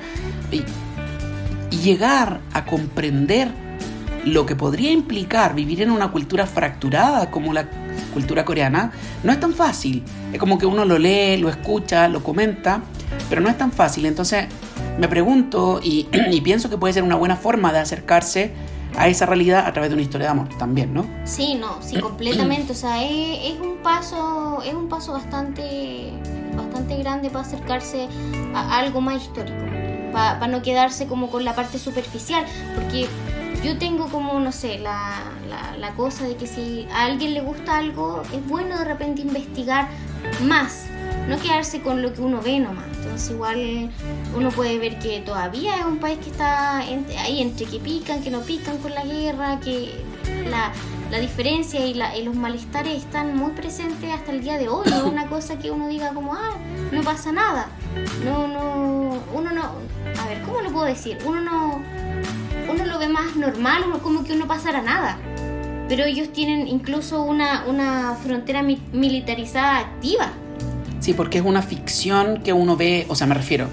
[0.52, 0.62] y,
[1.74, 3.48] y llegar a comprender
[4.26, 7.70] lo que podría implicar vivir en una cultura fracturada como la
[8.12, 8.92] cultura coreana
[9.24, 10.02] no es tan fácil.
[10.30, 12.82] Es como que uno lo lee, lo escucha, lo comenta,
[13.30, 14.04] pero no es tan fácil.
[14.04, 14.44] Entonces
[14.98, 18.52] me pregunto y, y pienso que puede ser una buena forma de acercarse
[18.96, 21.06] a esa realidad a través de una historia de amor también, ¿no?
[21.24, 22.72] Sí, no, sí, completamente.
[22.72, 26.12] O sea, es, es un paso, es un paso bastante,
[26.56, 28.08] bastante grande para acercarse
[28.54, 29.64] a algo más histórico,
[30.12, 33.08] para no quedarse como con la parte superficial, porque
[33.64, 35.12] yo tengo como, no sé, la,
[35.48, 39.22] la, la cosa de que si a alguien le gusta algo, es bueno de repente
[39.22, 39.88] investigar
[40.44, 40.86] más,
[41.30, 42.84] no quedarse con lo que uno ve nomás.
[42.98, 43.90] Entonces igual
[44.36, 48.30] uno puede ver que todavía es un país que está ahí entre que pican, que
[48.30, 49.92] no pican con la guerra, que
[50.50, 50.72] la,
[51.10, 54.84] la diferencia y, la- y los malestares están muy presentes hasta el día de hoy.
[54.90, 56.56] No es una cosa que uno diga como, ah,
[56.92, 57.68] no pasa nada.
[58.24, 61.16] No, no, uno no, a ver, ¿cómo lo puedo decir?
[61.24, 61.80] Uno no,
[62.70, 65.16] uno lo ve más normal, uno como que no pasara nada.
[65.88, 70.30] Pero ellos tienen incluso una, una frontera mi- militarizada activa.
[71.00, 73.68] Sí, porque es una ficción que uno ve, o sea, me refiero,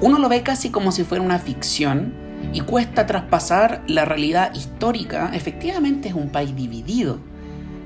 [0.00, 2.12] uno lo ve casi como si fuera una ficción
[2.52, 5.30] y cuesta traspasar la realidad histórica.
[5.34, 7.18] Efectivamente es un país dividido,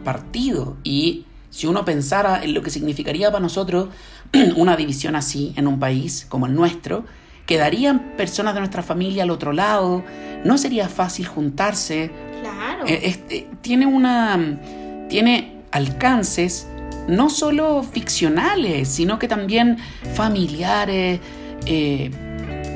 [0.05, 3.89] partido, y si uno pensara en lo que significaría para nosotros
[4.57, 7.05] una división así en un país como el nuestro,
[7.47, 10.03] quedarían personas de nuestra familia al otro lado,
[10.45, 12.87] no sería fácil juntarse, Claro.
[12.87, 14.59] eh, este, tiene una
[15.09, 16.67] tiene alcances
[17.09, 19.79] no solo ficcionales sino que también
[20.15, 21.21] familiares
[21.67, 22.11] eh,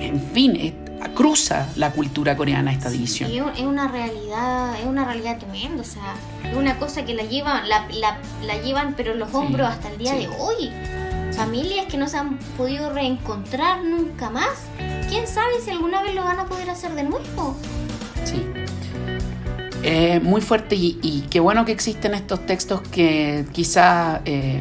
[0.00, 0.74] en fin eh,
[1.14, 6.14] cruza la cultura coreana esta división es una realidad, es una realidad tremenda, o sea,
[6.50, 9.88] es una cosa que la llevan, la, la- la llevan pero los Sí, hombros hasta
[9.90, 10.18] el día sí.
[10.18, 10.70] de hoy.
[11.32, 14.48] Familias que no se han podido reencontrar nunca más.
[15.08, 17.56] ¿Quién sabe si alguna vez lo van a poder hacer de nuevo?
[18.24, 18.42] Sí.
[19.88, 24.60] Eh, muy fuerte y, y qué bueno que existen estos textos que quizá eh,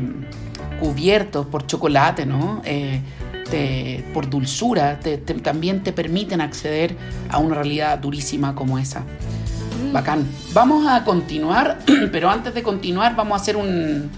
[0.79, 2.61] cubiertos por chocolate, ¿no?
[2.63, 3.01] Eh,
[3.49, 6.95] te- por dulzura, te- te- también te permiten acceder
[7.29, 8.99] a una realidad durísima como esa.
[8.99, 9.93] Mm.
[9.93, 10.27] Bacán.
[10.53, 11.79] Vamos a continuar,
[12.11, 14.11] pero antes de continuar vamos a hacer un-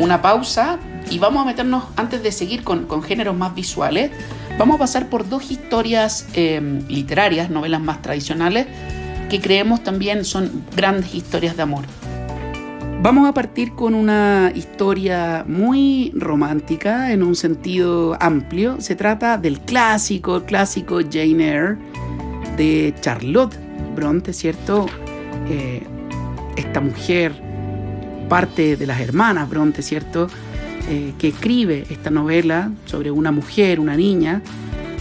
[0.00, 0.78] una pausa
[1.12, 4.10] y vamos a meternos, antes de seguir con, con géneros más visuales,
[4.58, 8.66] vamos a pasar por dos historias eh, literarias, novelas más tradicionales,
[9.28, 11.84] que creemos también son grandes historias de amor.
[13.02, 18.80] Vamos a partir con una historia muy romántica en un sentido amplio.
[18.80, 21.76] Se trata del clásico, clásico Jane Eyre
[22.56, 23.54] de Charlotte
[23.94, 24.86] Bronte, ¿cierto?
[25.50, 25.82] Eh,
[26.56, 27.34] esta mujer,
[28.28, 30.28] parte de las hermanas Bronte, ¿cierto?
[30.88, 34.40] Eh, que escribe esta novela sobre una mujer, una niña,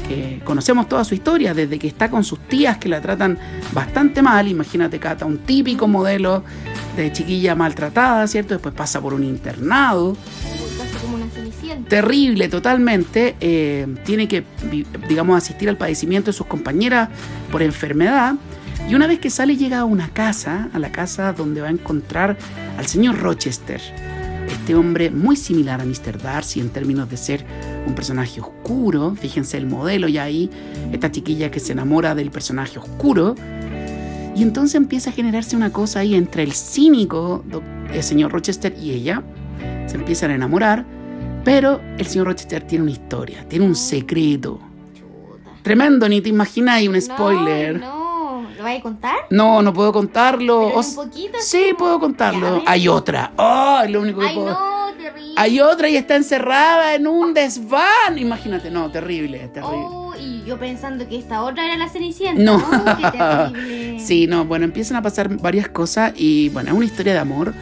[0.08, 3.38] que conocemos toda su historia, desde que está con sus tías que la tratan
[3.72, 6.44] bastante mal, imagínate Cata, un típico modelo
[6.96, 8.54] de chiquilla maltratada, ¿cierto?
[8.54, 10.16] Después pasa por un internado,
[11.02, 11.26] como una
[11.88, 14.44] terrible totalmente, eh, tiene que,
[15.08, 17.10] digamos, asistir al padecimiento de sus compañeras
[17.52, 18.36] por enfermedad,
[18.90, 21.72] y una vez que sale llega a una casa, a la casa donde va a
[21.72, 22.38] encontrar
[22.78, 23.82] al señor Rochester,
[24.54, 26.22] este hombre muy similar a Mr.
[26.22, 27.46] Darcy en términos de ser
[27.86, 30.50] un personaje oscuro, fíjense el modelo y ahí,
[30.92, 33.36] esta chiquilla que se enamora del personaje oscuro,
[34.36, 37.44] y entonces empieza a generarse una cosa ahí entre el cínico,
[37.92, 39.24] el señor Rochester y ella,
[39.88, 40.86] se empiezan a enamorar,
[41.44, 44.60] pero el señor Rochester tiene una historia, tiene un secreto.
[45.62, 47.80] Tremendo, ni te imagináis un spoiler.
[47.80, 48.03] No, no.
[48.64, 49.16] ¿Lo vais a contar?
[49.30, 50.68] No, no puedo contarlo.
[50.70, 51.38] Pero un poquito.
[51.42, 52.64] sí, puedo contarlo.
[52.66, 53.34] Hay otra.
[53.36, 54.52] Oh, es lo único que Ay, puedo.
[54.52, 55.34] no, terrible.
[55.36, 58.18] Hay otra y está encerrada en un desván.
[58.18, 59.86] Imagínate, no, terrible, terrible.
[59.90, 62.42] Oh, y yo pensando que esta otra era la Cenicienta.
[62.42, 62.56] No.
[62.56, 64.00] Oh, qué terrible.
[64.00, 67.54] Sí, no, bueno, empiezan a pasar varias cosas y bueno, es una historia de amor.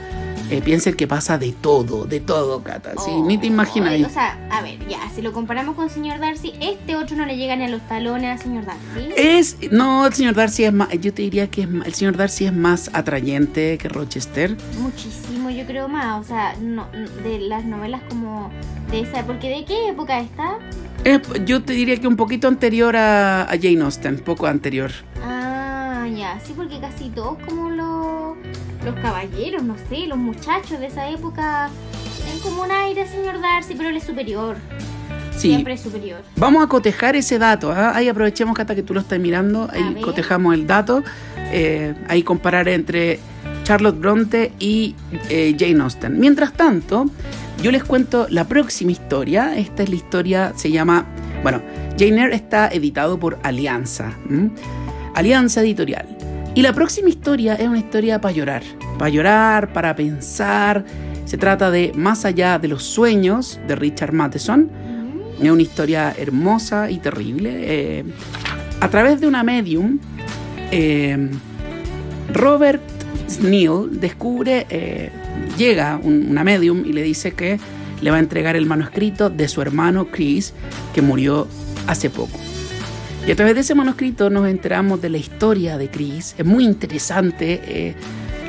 [0.52, 2.92] Eh, piensen que pasa de todo, de todo, Cata.
[3.04, 3.94] Sí, ni te imaginas.
[4.04, 7.26] Oh, O sea, a ver, ya, si lo comparamos con señor Darcy, este otro no
[7.26, 9.14] le llega ni a los talones al señor Darcy.
[9.16, 12.18] Es, no, el señor Darcy es más, yo te diría que es más- el señor
[12.18, 14.58] Darcy es más atrayente que Rochester.
[14.80, 16.20] Muchísimo, yo creo más.
[16.20, 16.86] O sea, no,
[17.24, 18.52] de las novelas como
[18.92, 19.26] de esa.
[19.26, 20.58] Porque ¿de qué época está?
[21.06, 24.92] Es- yo te diría que un poquito anterior a, a Jane Austen, poco anterior.
[25.24, 28.36] Ah, ya, sí, porque casi todos como los,
[28.86, 31.70] los caballeros, no sé, los muchachos de esa época
[32.18, 34.56] tienen como un aire señor Darcy, pero él es superior.
[35.32, 35.50] Sí.
[35.50, 36.22] Siempre es superior.
[36.36, 37.72] Vamos a cotejar ese dato.
[37.72, 37.94] ¿ah?
[37.96, 39.64] Ahí aprovechemos, Cata, que tú lo estás mirando.
[39.64, 40.04] A Ahí ver.
[40.04, 41.04] cotejamos el dato.
[41.52, 43.20] Eh, ahí comparar entre
[43.64, 44.96] Charlotte Bronte y
[45.30, 46.20] eh, Jane Austen.
[46.20, 47.06] Mientras tanto,
[47.64, 49.58] yo les cuento la próxima historia.
[49.58, 51.06] Esta es la historia, se llama.
[51.42, 51.62] Bueno,
[51.98, 54.14] Jane Eyre está editado por Alianza.
[54.30, 54.52] ¿m?
[55.16, 56.08] Alianza Editorial.
[56.54, 58.64] Y la próxima historia es una historia para llorar.
[58.98, 60.84] Para llorar, para pensar.
[61.26, 64.64] Se trata de Más allá de los sueños de Richard Matheson.
[65.40, 67.50] Mm, Es una historia hermosa y terrible.
[67.54, 68.04] Eh,
[68.80, 69.98] a través de una medium,
[70.72, 71.30] eh,
[72.34, 72.82] Robert
[73.42, 75.10] Neal descubre, eh,
[75.58, 77.60] llega un- una medium y le dice que
[78.02, 80.54] le va a entregar el manuscrito de su hermano Chris,
[80.94, 81.48] que murió
[81.88, 82.38] hace poco.
[83.26, 86.36] Y a través de ese manuscrito nos enteramos de la historia de Chris.
[86.38, 87.62] Es muy interesante.
[87.64, 87.96] eh,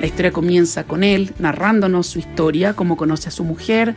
[0.01, 3.95] la historia comienza con él narrándonos su historia, cómo conoce a su mujer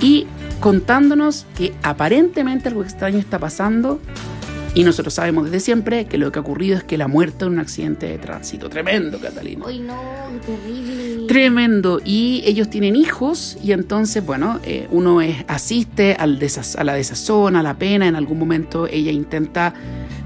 [0.00, 0.26] y
[0.60, 4.00] contándonos que aparentemente algo extraño está pasando.
[4.76, 7.46] Y nosotros sabemos desde siempre que lo que ha ocurrido es que él ha muerto
[7.46, 8.68] en un accidente de tránsito.
[8.68, 9.64] Tremendo, Catalina.
[9.64, 9.96] Uy, no,
[10.44, 11.26] terrible.
[11.26, 11.98] Tremendo.
[12.04, 16.38] Y ellos tienen hijos y entonces, bueno, eh, uno es, asiste al
[16.76, 18.06] a la desazón, a la pena.
[18.06, 19.72] En algún momento ella intenta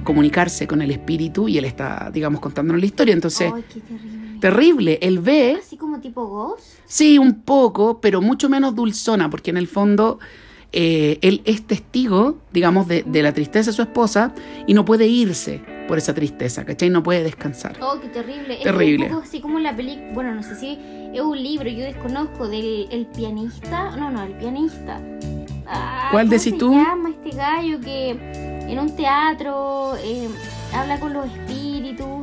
[0.03, 3.15] comunicarse con el espíritu y él está, digamos, contándonos la historia.
[3.15, 4.41] Entonces, Ay, qué terrible.
[4.41, 4.99] terrible.
[5.01, 6.65] Él ve, Así como tipo Ghost.
[6.87, 10.19] sí, un poco, pero mucho menos dulzona, porque en el fondo
[10.73, 14.33] eh, él es testigo, digamos, de, de la tristeza de su esposa
[14.66, 16.89] y no puede irse por esa tristeza, ¿cachai?
[16.91, 17.77] No puede descansar.
[17.83, 18.55] Oh, qué terrible.
[18.59, 19.07] Es Terrible.
[19.07, 20.12] un poco así como la película.
[20.14, 20.79] Bueno, no sé si
[21.12, 23.97] es un libro, yo desconozco, del el pianista.
[23.97, 25.01] No, no, el pianista.
[25.66, 26.73] Ah, ¿Cuál ¿cómo decís se tú?
[26.73, 30.29] llama este gallo que en un teatro eh,
[30.73, 32.20] habla con los espíritus?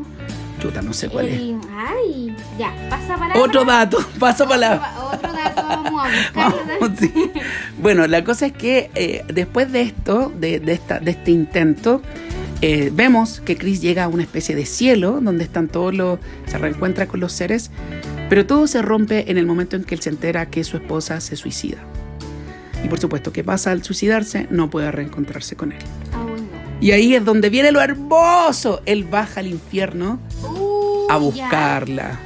[0.84, 1.42] No sé cuál es.
[1.76, 5.00] Ay, ya, pasa para Otro dato, pasa para la...
[5.14, 6.34] Otro dato, vamos a.
[6.36, 7.12] Vamos, sí.
[7.82, 12.02] Bueno, la cosa es que eh, después de esto, de, de esta, de este intento,
[12.62, 16.20] eh, vemos que Chris llega a una especie de cielo donde están todos los.
[16.46, 17.72] se reencuentra con los seres,
[18.30, 21.20] pero todo se rompe en el momento en que él se entera que su esposa
[21.22, 21.78] se suicida.
[22.84, 24.48] Y por supuesto, ¿qué pasa al suicidarse?
[24.50, 25.80] No puede reencontrarse con él.
[26.14, 26.26] Ah.
[26.80, 28.82] Y ahí es donde viene lo hermoso.
[28.86, 30.57] Él baja al infierno Uh,
[31.10, 32.20] a buscarla.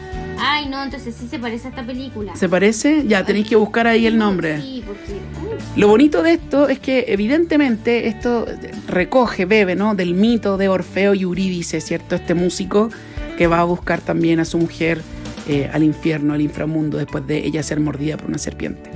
[0.44, 2.36] Ay, no, entonces sí se parece a esta película.
[2.36, 3.06] ¿Se parece?
[3.06, 4.60] Ya, tenéis que buscar ahí el nombre.
[4.60, 5.14] Sí, porque.
[5.14, 8.46] uh, Lo bonito de esto es que evidentemente esto
[8.88, 9.94] recoge, bebe, ¿no?
[9.94, 12.16] Del mito de Orfeo y Eurídice, ¿cierto?
[12.16, 12.90] Este músico
[13.38, 15.02] que va a buscar también a su mujer
[15.48, 18.90] eh, al infierno, al inframundo, después de ella ser mordida por una serpiente.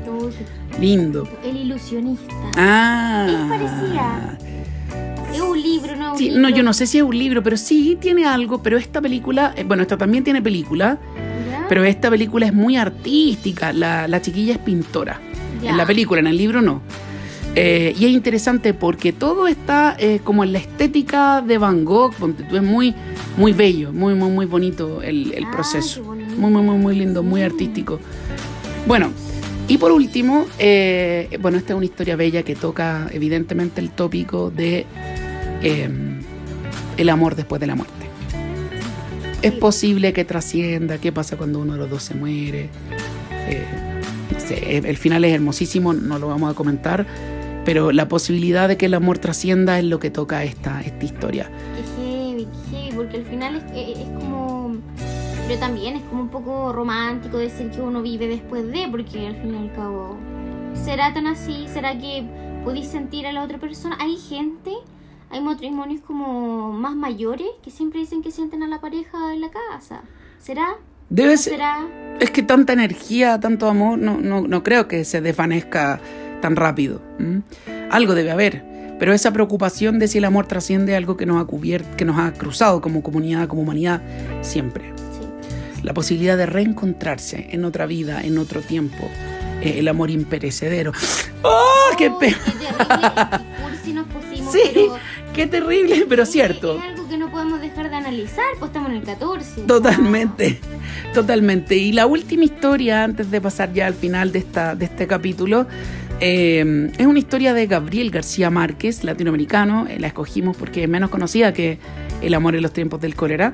[0.80, 1.28] Lindo.
[1.44, 2.34] El ilusionista.
[2.58, 3.28] Ah.
[3.30, 4.38] Es parecida.
[5.36, 6.12] Es un libro, ¿no?
[6.14, 6.42] Un Sí, libro.
[6.42, 9.54] no, yo no sé si es un libro, pero sí tiene algo, pero esta película,
[9.56, 10.98] eh, bueno, esta también tiene película,
[11.50, 11.66] ¿Ya?
[11.70, 15.20] pero esta película es muy artística, la, la chiquilla es pintora.
[15.62, 15.72] Ya.
[15.72, 16.82] En la película, en el libro no.
[17.58, 22.14] Eh, y es interesante porque todo está eh, como en la estética de Van Gogh,
[22.16, 22.94] tú, es muy,
[23.38, 26.04] muy bello, muy, muy, muy bonito el, el Ah, proceso.
[26.04, 28.00] Muy, muy, muy, muy lindo, muy artístico.
[28.86, 29.10] Bueno,
[29.70, 34.52] y por último, eh, bueno, esta es una historia bella que toca evidentemente el tópico
[34.52, 34.86] de
[35.66, 35.90] eh,
[36.98, 37.94] el amor después de la muerte.
[39.42, 39.60] Es Sí.
[39.60, 42.70] posible que trascienda, qué pasa cuando uno de los dos se muere.
[43.48, 43.64] Eh,
[44.34, 47.06] no sé, el final es hermosísimo, no lo vamos a comentar,
[47.64, 51.50] pero la posibilidad de que el amor trascienda es lo que toca esta, esta historia.
[51.76, 53.64] Qué heavy, porque al final es,
[53.98, 54.78] es- como.
[55.48, 59.36] Pero también es como un poco romántico decir que uno vive después de, porque al
[59.36, 60.18] fin y al cabo.
[60.74, 61.68] ¿Será tan así?
[61.72, 62.24] ¿Será que
[62.64, 63.96] podéis sentir a la otra persona?
[64.02, 64.72] Hay gente,
[65.36, 69.50] hay matrimonios como más mayores que siempre dicen que sienten a la pareja en la
[69.52, 70.02] casa.
[70.40, 70.78] ¿Será?
[71.10, 71.86] Debe ¿No ser, será?
[72.20, 76.00] es que tanta energía, tanto amor, no, no, no creo que se desvanezca
[76.42, 77.02] tan rápido.
[77.92, 78.64] Algo debe haber.
[78.98, 82.18] Pero esa preocupación de si el amor trasciende algo que nos ha cubierto, que nos
[82.18, 84.02] ha cruzado como comunidad, como humanidad,
[84.42, 84.94] siempre.
[84.96, 85.84] Sí.
[85.84, 89.10] La posibilidad de reencontrarse en otra vida, en otro tiempo,
[89.66, 90.92] el amor imperecedero.
[91.42, 92.38] ¡Oh, qué Oh, pena!
[93.58, 94.96] terrible, qué pusimos, Sí, pero
[95.34, 96.78] qué terrible, pero cierto.
[96.78, 99.62] Es algo que no podemos dejar de analizar, pues estamos en el 14.
[99.62, 100.60] Totalmente,
[101.14, 101.76] totalmente.
[101.76, 105.68] Y la última historia, antes de pasar ya al final de, esta, de este capítulo,
[106.22, 109.88] eh, es una historia de Gabriel García Márquez, latinoamericano.
[109.90, 111.78] Eh, la escogimos porque es menos conocida que
[112.22, 113.54] El amor en los tiempos del cólera.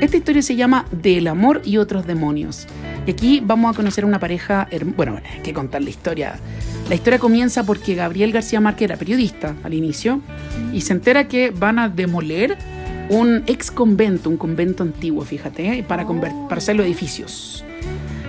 [0.00, 2.66] Esta historia se llama Del amor y otros demonios.
[3.06, 6.34] Y aquí vamos a conocer una pareja, bueno, hay que contar la historia.
[6.88, 10.20] La historia comienza porque Gabriel García Márquez era periodista al inicio
[10.72, 12.56] y se entera que van a demoler
[13.08, 15.84] un ex convento, un convento antiguo, fíjate, ¿eh?
[15.86, 17.64] para, para hacerlo edificios.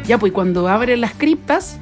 [0.05, 1.79] Ya, pues cuando abren las criptas.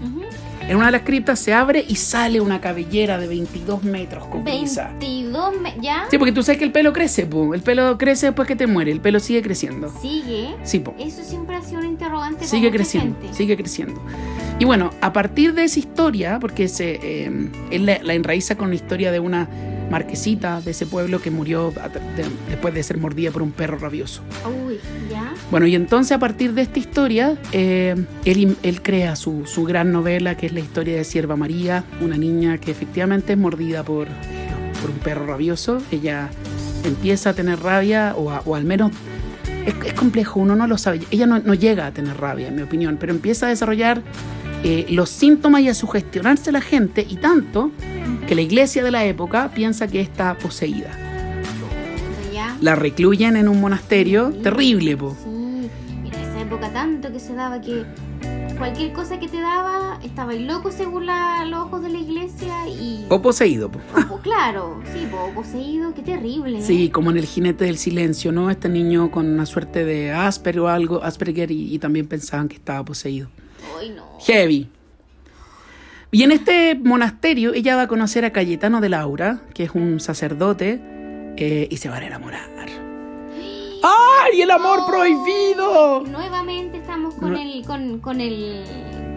[0.69, 4.43] En una de las criptas se abre y sale una cabellera de 22 metros con
[4.43, 4.89] brisa.
[4.99, 6.05] 22, me- ¿ya?
[6.09, 7.53] Sí, porque tú sabes que el pelo crece, po.
[7.53, 9.91] el pelo crece después que te muere, el pelo sigue creciendo.
[10.01, 10.55] Sigue.
[10.63, 10.95] Sí, po.
[10.97, 12.37] Eso siempre ha sido un interrogante.
[12.37, 13.35] para sigue creciendo, gente.
[13.37, 14.01] sigue creciendo.
[14.59, 18.69] Y bueno, a partir de esa historia, porque se, eh, él la, la enraiza con
[18.69, 19.47] la historia de una
[19.93, 24.23] marquesita de ese pueblo que murió de- después de ser mordida por un perro rabioso.
[24.65, 24.79] Uy,
[25.11, 25.31] ¿ya?
[25.51, 29.91] Bueno, y entonces a partir de esta historia, eh, él, él crea su, su gran
[29.91, 34.07] novela, que es la historia de Sierva María, una niña que efectivamente es mordida por,
[34.81, 35.79] por un perro rabioso.
[35.91, 36.29] Ella
[36.83, 38.91] empieza a tener rabia, o, a- o al menos
[39.67, 41.01] es, es complejo, uno no lo sabe.
[41.11, 44.01] Ella no, no llega a tener rabia, en mi opinión, pero empieza a desarrollar
[44.63, 47.69] eh, los síntomas y a sugestionarse a la gente, y tanto
[48.27, 50.89] que la iglesia de la época piensa que está poseída.
[52.33, 52.57] ¿Ya?
[52.61, 54.39] La recluyen en un monasterio, Sí.
[54.41, 55.15] terrible, po.
[55.23, 55.69] Sí,
[56.01, 57.83] mira, esa época tanto que se daba que
[58.57, 63.05] cualquier cosa que te daba estaba loco según la- los ojos de la iglesia y.
[63.09, 63.79] O poseído, po.
[64.09, 66.61] o- claro, sí, po, poseído, qué terrible.
[66.61, 68.49] Sí, como en el jinete del silencio, ¿no?
[68.49, 72.55] Este niño con una suerte de Asperger o algo, Asperger, y, y también pensaban que
[72.55, 73.27] estaba poseído.
[73.79, 74.03] Ay, no.
[74.25, 74.69] Heavy.
[76.13, 79.99] Y en este monasterio ella va a conocer a Cayetano de Laura, que es un
[79.99, 80.79] sacerdote,
[81.35, 82.53] eh, y se van a enamorar.
[83.85, 86.05] ¡Ay, el amor prohibido!
[86.09, 87.37] Nuevamente estamos con No.
[87.37, 87.65] el.
[87.65, 88.63] con, con el.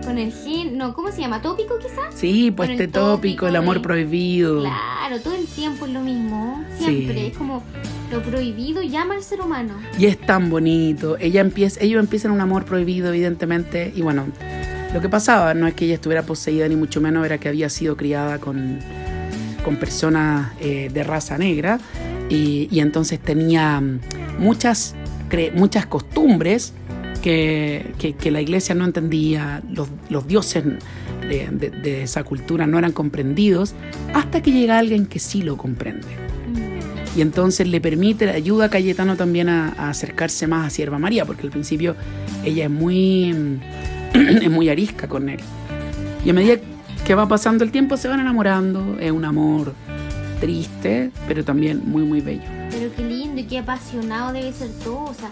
[0.04, 0.76] con el gen.
[0.76, 1.40] No, ¿cómo se llama?
[1.40, 2.12] ¿Tópico quizás?
[2.12, 4.60] Sí, pues este tópico, tópico el amor prohibido.
[4.62, 6.64] Claro, todo el tiempo es lo mismo.
[6.78, 7.14] Siempre.
[7.14, 7.26] Sí.
[7.26, 7.62] Es como
[8.10, 9.74] lo prohibido llama al ser humano.
[9.98, 11.16] Y es tan bonito.
[11.20, 13.92] Ella empieza, ellos empiezan un amor prohibido, evidentemente.
[13.94, 14.26] Y bueno,
[14.96, 17.68] lo que pasaba no es que ella estuviera poseída, ni mucho menos era que había
[17.68, 18.78] sido criada con,
[19.62, 21.78] con personas eh, de raza negra.
[22.30, 24.00] Y, entonces tenía mm,
[24.38, 24.94] muchas,
[25.30, 26.72] cre- muchas costumbres
[27.22, 30.64] que, que- la iglesia no entendía, los, los dioses
[31.28, 31.48] de,
[31.82, 33.74] de- esa cultura no eran comprendidos,
[34.14, 36.06] hasta que llega alguien que sí lo comprende
[36.46, 37.18] Mm.
[37.18, 41.24] y entonces le permite, ayuda a Cayetano también a, a acercarse más a Sierva María,
[41.26, 41.96] porque al principio
[42.44, 43.58] ella es muy,
[44.42, 45.40] es muy arisca con él.
[46.24, 46.56] Y a medida
[47.04, 49.74] que va pasando el tiempo se van enamorando, es un amor
[50.40, 52.42] triste, pero también muy, muy bello.
[52.70, 55.04] Pero qué lindo y qué apasionado debe ser todo.
[55.04, 55.30] O sea,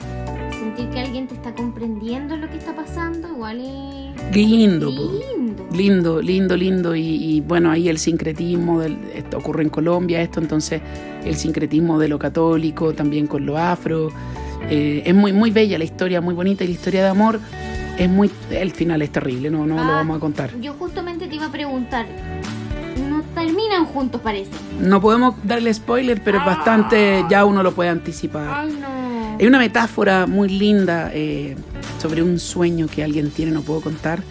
[0.50, 5.68] sentir que alguien te está comprendiendo lo que está pasando, igual es Lindo, lindo.
[5.72, 6.96] lindo, lindo, lindo.
[6.96, 10.80] Y, y, bueno, ahí el sincretismo, del, esto ocurre en Colombia, esto entonces
[11.24, 14.08] el sincretismo de lo católico, también con lo afro.
[14.70, 17.40] Eh, es muy, muy bella la historia, muy bonita y la historia de amor
[17.98, 18.30] es muy...
[18.50, 20.58] El final es terrible, no, no lo Ah, vamos a contar.
[20.60, 22.06] Yo justamente te iba a preguntar.
[23.08, 24.50] No terminan juntos, parece.
[24.80, 28.48] No podemos darle spoiler, pero es bastante, ya uno lo puede anticipar.
[28.52, 29.36] Ay, no.
[29.38, 31.56] Hay una metáfora muy linda eh,
[32.00, 34.22] sobre un sueño que alguien tiene, no puedo contar,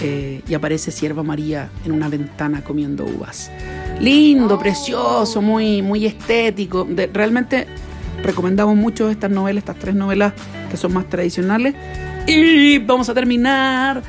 [0.00, 3.50] eh, y aparece Sierva María en una ventana comiendo uvas.
[4.00, 4.58] Lindo, Oh.
[4.58, 6.84] precioso, muy, muy estético.
[6.84, 7.66] De- realmente
[8.22, 10.32] recomendamos mucho estas novelas, estas tres novelas
[10.70, 11.74] que son más tradicionales.
[12.26, 14.02] Y vamos a terminar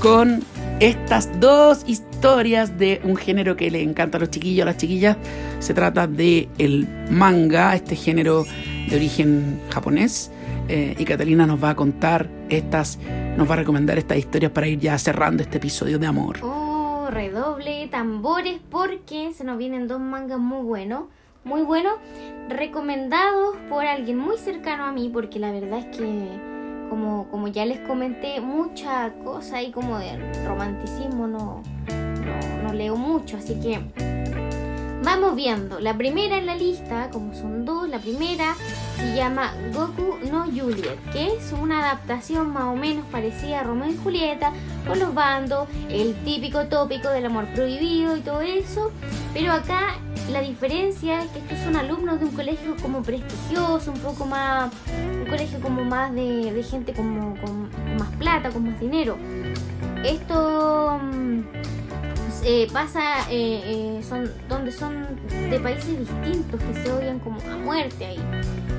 [0.00, 0.42] con
[0.80, 5.16] estas dos historias de un género que le encanta a los chiquillos, a las chiquillas.
[5.60, 8.44] Se trata de el manga, este género
[8.88, 10.30] de origen japonés.
[10.68, 12.98] Eh, y Catalina nos va a contar estas,
[13.36, 16.38] nos va a recomendar estas historias para ir ya cerrando este episodio de amor.
[16.42, 21.04] Oh, redoble, tambores, porque se nos vienen dos mangas muy buenos.
[21.42, 21.94] Muy buenos,
[22.50, 26.49] recomendados por alguien muy cercano a mí, porque la verdad es que,
[26.90, 32.96] como, como ya les comenté, mucha cosa ahí como de romanticismo no, no, no leo
[32.96, 33.80] mucho, así que
[35.02, 35.80] vamos viendo.
[35.80, 38.54] La primera en la lista, como son dos, la primera
[38.96, 43.90] se llama Goku no Juliet, que es una adaptación más o menos parecida a Romeo
[43.90, 44.52] y Julieta,
[44.86, 48.92] con los bandos, el típico tópico del amor prohibido y todo eso,
[49.32, 49.98] pero acá
[50.30, 54.70] la diferencia es que estos son alumnos de un colegio como prestigioso, un poco más,
[55.20, 59.16] un colegio como más de, gente como, con más plata, con más dinero.
[60.04, 61.40] Esto mm,
[62.44, 65.06] eh, pasa eh, eh, son donde son
[65.50, 68.20] de países distintos que se odian como a muerte ahí.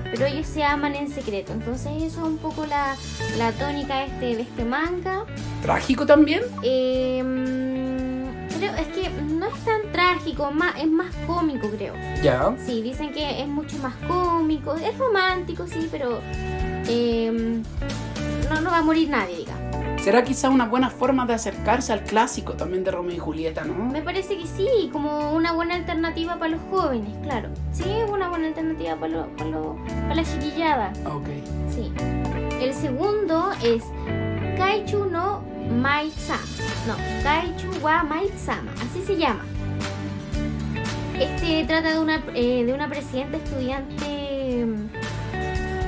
[0.03, 1.53] Pero ellos se aman en secreto.
[1.53, 2.95] Entonces eso es un poco la,
[3.37, 5.25] la tónica este, de este manga.
[5.61, 11.93] Trágico también creo es que no es tan trágico más, es más cómico creo.
[12.21, 12.55] Ya.
[12.65, 14.75] Sí dicen que es mucho más cómico.
[14.75, 16.19] Es romántico sí pero
[18.49, 22.03] no, no va a morir nadie digamos será quizá una buena forma de acercarse al
[22.03, 23.73] clásico también de Romeo y Julieta, ¿no?
[23.91, 27.49] Me parece que sí, como una buena alternativa para los jóvenes, claro.
[27.71, 30.93] Sí, una buena alternativa para, lo- para, lo- para la chiquillada.
[31.05, 31.27] Ok.
[31.69, 31.91] Sí.
[32.59, 33.83] El segundo es
[34.57, 35.41] Kaichu no
[35.71, 36.41] Maid-sama.
[36.87, 39.45] No, Kaichu wa Maid-sama, así se llama.
[41.19, 44.10] Este trata de una, eh, de una presidenta estudiante,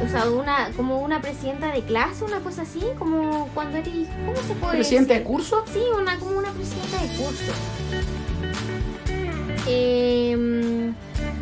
[0.03, 4.37] o sea, una, como una presidenta de clase, una cosa así, como cuando eres, ¿cómo
[4.47, 5.63] se puede ¿Presidente de curso?
[5.71, 7.51] Sí, una, como una presidenta de curso.
[9.67, 10.93] Em,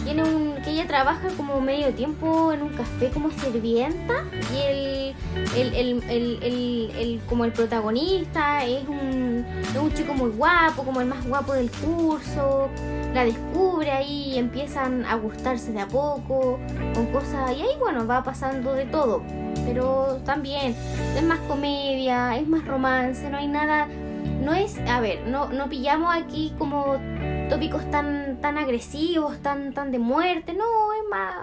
[0.03, 5.15] tiene un, que ella trabaja como medio tiempo en un café como sirvienta y el,
[5.57, 9.43] el, el, el- como el protagonista es un,
[9.79, 12.69] un chico muy guapo, como el más guapo del curso,
[13.13, 16.59] la descubre ahí empiezan a gustarse de a poco
[16.93, 19.21] con cosas y ahí bueno va pasando de todo,
[19.65, 20.75] pero también
[21.15, 23.87] es más comedia, es más romance, no hay nada,
[24.41, 26.97] no es, a ver, no, no pillamos aquí como
[27.49, 30.63] tópicos tan, tan agresivos, tan, tan de muerte, no,
[30.93, 31.35] es más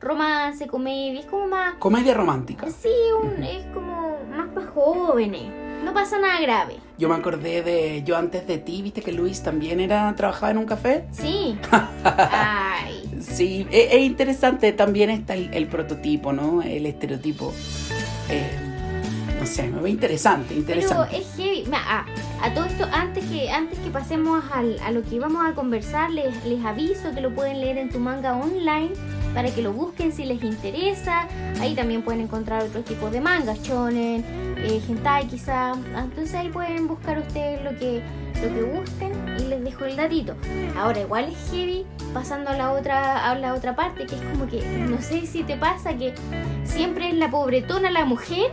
[0.00, 2.66] romance, comedia, es como más, Comedia romántica.
[2.70, 5.50] sí, un- es como más para jóvenes,
[5.84, 9.42] no pasa nada grave, Yo me acordé de Yo antes de ti, viste que Luis
[9.42, 11.04] también era trabajaba en un café.
[11.12, 11.56] sí,
[12.04, 16.62] ay, Sí, es, es interesante también está el, el prototipo, ¿no?
[16.62, 17.52] El estereotipo.
[18.30, 18.50] Eh,
[19.40, 21.18] no sé, me ve interesante, pero interesante.
[21.18, 22.04] es heavy, a,
[22.42, 26.10] a todo esto, antes que, antes que pasemos al- a lo que vamos a conversar,
[26.10, 28.90] les, les aviso que lo pueden leer en tu manga online
[29.38, 31.28] para que lo busquen si les interesa.
[31.60, 34.24] Ahí también pueden encontrar otros tipos de mangas, shonen,
[34.58, 35.74] eh, hentai quizá.
[35.96, 38.02] Entonces ahí pueden buscar ustedes lo que,
[38.42, 40.34] lo que gusten y les dejo el datito.
[40.76, 44.48] Ahora igual es heavy pasando a la otra, a la otra parte, que es como
[44.48, 46.14] que, no sé si te pasa que
[46.64, 48.50] siempre es la pobretona la mujer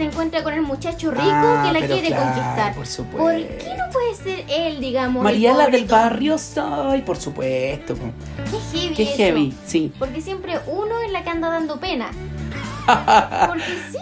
[0.00, 2.74] se encuentra con el muchacho rico Ah, que la quiere claro, conquistar.
[2.74, 3.18] Por supuesto.
[3.22, 5.20] ¿Por qué no puede ser él, digamos?
[5.20, 7.94] el Mariela del barrio soy, por supuesto.
[7.94, 8.94] Qué heavy.
[8.94, 9.16] Qué eso.
[9.18, 9.92] heavy, sí.
[9.98, 12.10] Porque siempre uno es la que anda dando pena.
[13.46, 13.98] Porque sí,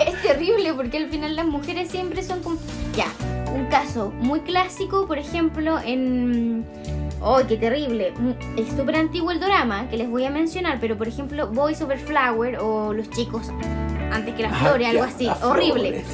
[0.06, 2.56] es terrible porque al final las mujeres siempre son como...
[2.96, 3.06] Ya,
[3.54, 6.66] un caso muy clásico, por ejemplo, en...
[7.20, 8.12] ¡Oh, qué terrible!
[8.56, 12.00] Es súper antiguo el drama que les voy a mencionar, pero por ejemplo, Boys Over
[12.00, 13.46] Flower o Los chicos
[14.12, 15.28] antes que las flores, Ah, algo así.
[15.42, 16.04] Horrible.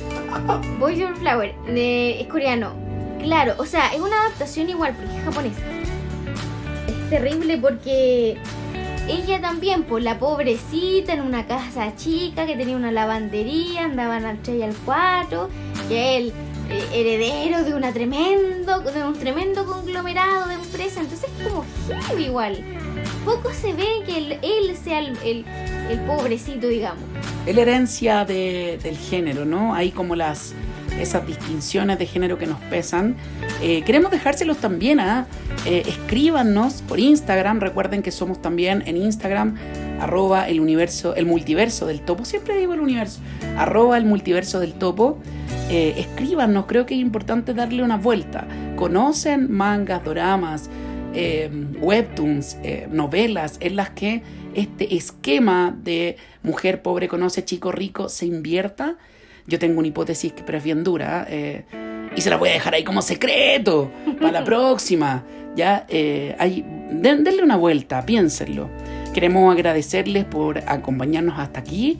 [0.78, 2.72] Boys Over Flower, de, es coreano.
[3.20, 5.52] Claro, o sea, es una adaptación igual porque es japonés.
[6.86, 8.38] Es terrible porque
[9.08, 14.38] ella también, pues la pobrecita en una casa chica que tenía una lavandería, andaban al
[14.38, 15.48] 3 y al 4,
[15.88, 16.32] que él
[16.70, 21.64] eh, heredero de una tremendo, de un tremendo conglomerado de empresas, entonces es como
[22.08, 22.62] heavy igual.
[23.28, 25.44] Poco se ve que él, sea el,
[26.06, 27.02] pobrecito, digamos.
[27.44, 29.74] Es la herencia de- del género, ¿no?
[29.74, 30.54] Hay como las
[30.98, 33.16] esas distinciones de género que nos pesan.
[33.62, 35.26] Eh, queremos dejárselos también a
[35.66, 37.60] escríbanos por Instagram.
[37.60, 39.56] Recuerden que somos también en Instagram
[40.00, 42.24] arroba el universo, el multiverso del topo.
[42.24, 43.20] Siempre digo el universo.
[43.56, 45.18] Arroba el multiverso del topo.
[45.70, 48.46] Eh, escríbanos, creo que es importante darle una vuelta.
[48.76, 50.70] ¿Conocen mangas, doramas,
[51.14, 51.50] eh,
[51.80, 54.22] webtoons, eh, novelas en las que
[54.54, 58.96] este esquema de mujer pobre conoce chico rico se invierta?
[59.46, 61.64] Yo tengo una hipótesis que pero es bien dura eh,
[62.14, 63.90] y se la voy a dejar ahí como secreto
[64.20, 65.24] para la próxima.
[65.56, 65.86] Ya,
[66.38, 68.68] hay, den- denle una vuelta, piénsenlo.
[69.14, 71.98] Queremos agradecerles por acompañarnos hasta aquí.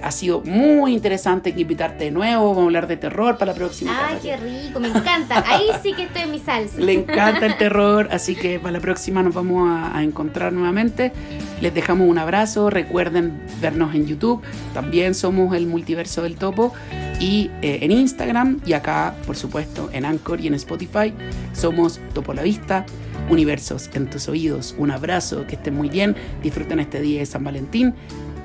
[0.00, 2.48] Eh, ha sido muy interesante invitarte de nuevo.
[2.48, 3.92] Vamos a hablar de terror para la próxima.
[4.08, 5.44] Ay, qué rico, me encanta.
[5.46, 6.78] Ahí sí que estoy en mi salsa.
[6.78, 11.12] Le encanta el terror, así que para la próxima nos vamos a, a encontrar nuevamente.
[11.60, 14.42] Les dejamos un abrazo, recuerden vernos en YouTube,
[14.72, 16.72] también somos el multiverso del topo,
[17.20, 21.12] y eh, en Instagram, y acá, por supuesto, en Anchor y en Spotify,
[21.52, 22.86] somos Topo la Vista,
[23.28, 24.74] Universos en tus oídos.
[24.78, 27.94] Un abrazo, que estén muy bien, disfruten este día de San Valentín,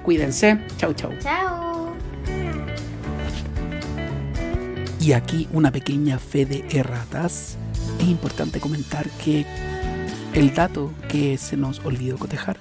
[0.05, 1.11] cuídense, chau chau.
[1.19, 1.93] Chao.
[5.01, 7.57] Y aquí una pequeña fe de erratas.
[7.99, 9.45] Es importante comentar que
[10.33, 12.57] el dato que se nos olvidó cotejar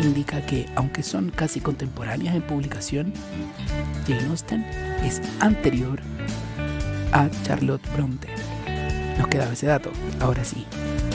[0.00, 3.12] indica que, aunque son casi contemporáneas en publicación,
[4.06, 4.64] Jane Austen
[5.04, 6.00] es anterior
[7.12, 8.28] a Charlotte Bronte.
[9.18, 9.90] Nos quedaba ese dato.
[10.20, 10.66] Ahora sí,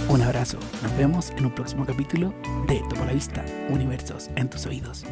[0.09, 0.57] un abrazo.
[0.81, 2.33] Nos vemos en un próximo capítulo
[2.67, 5.05] de Topo la Vista, Universos en tus oídos.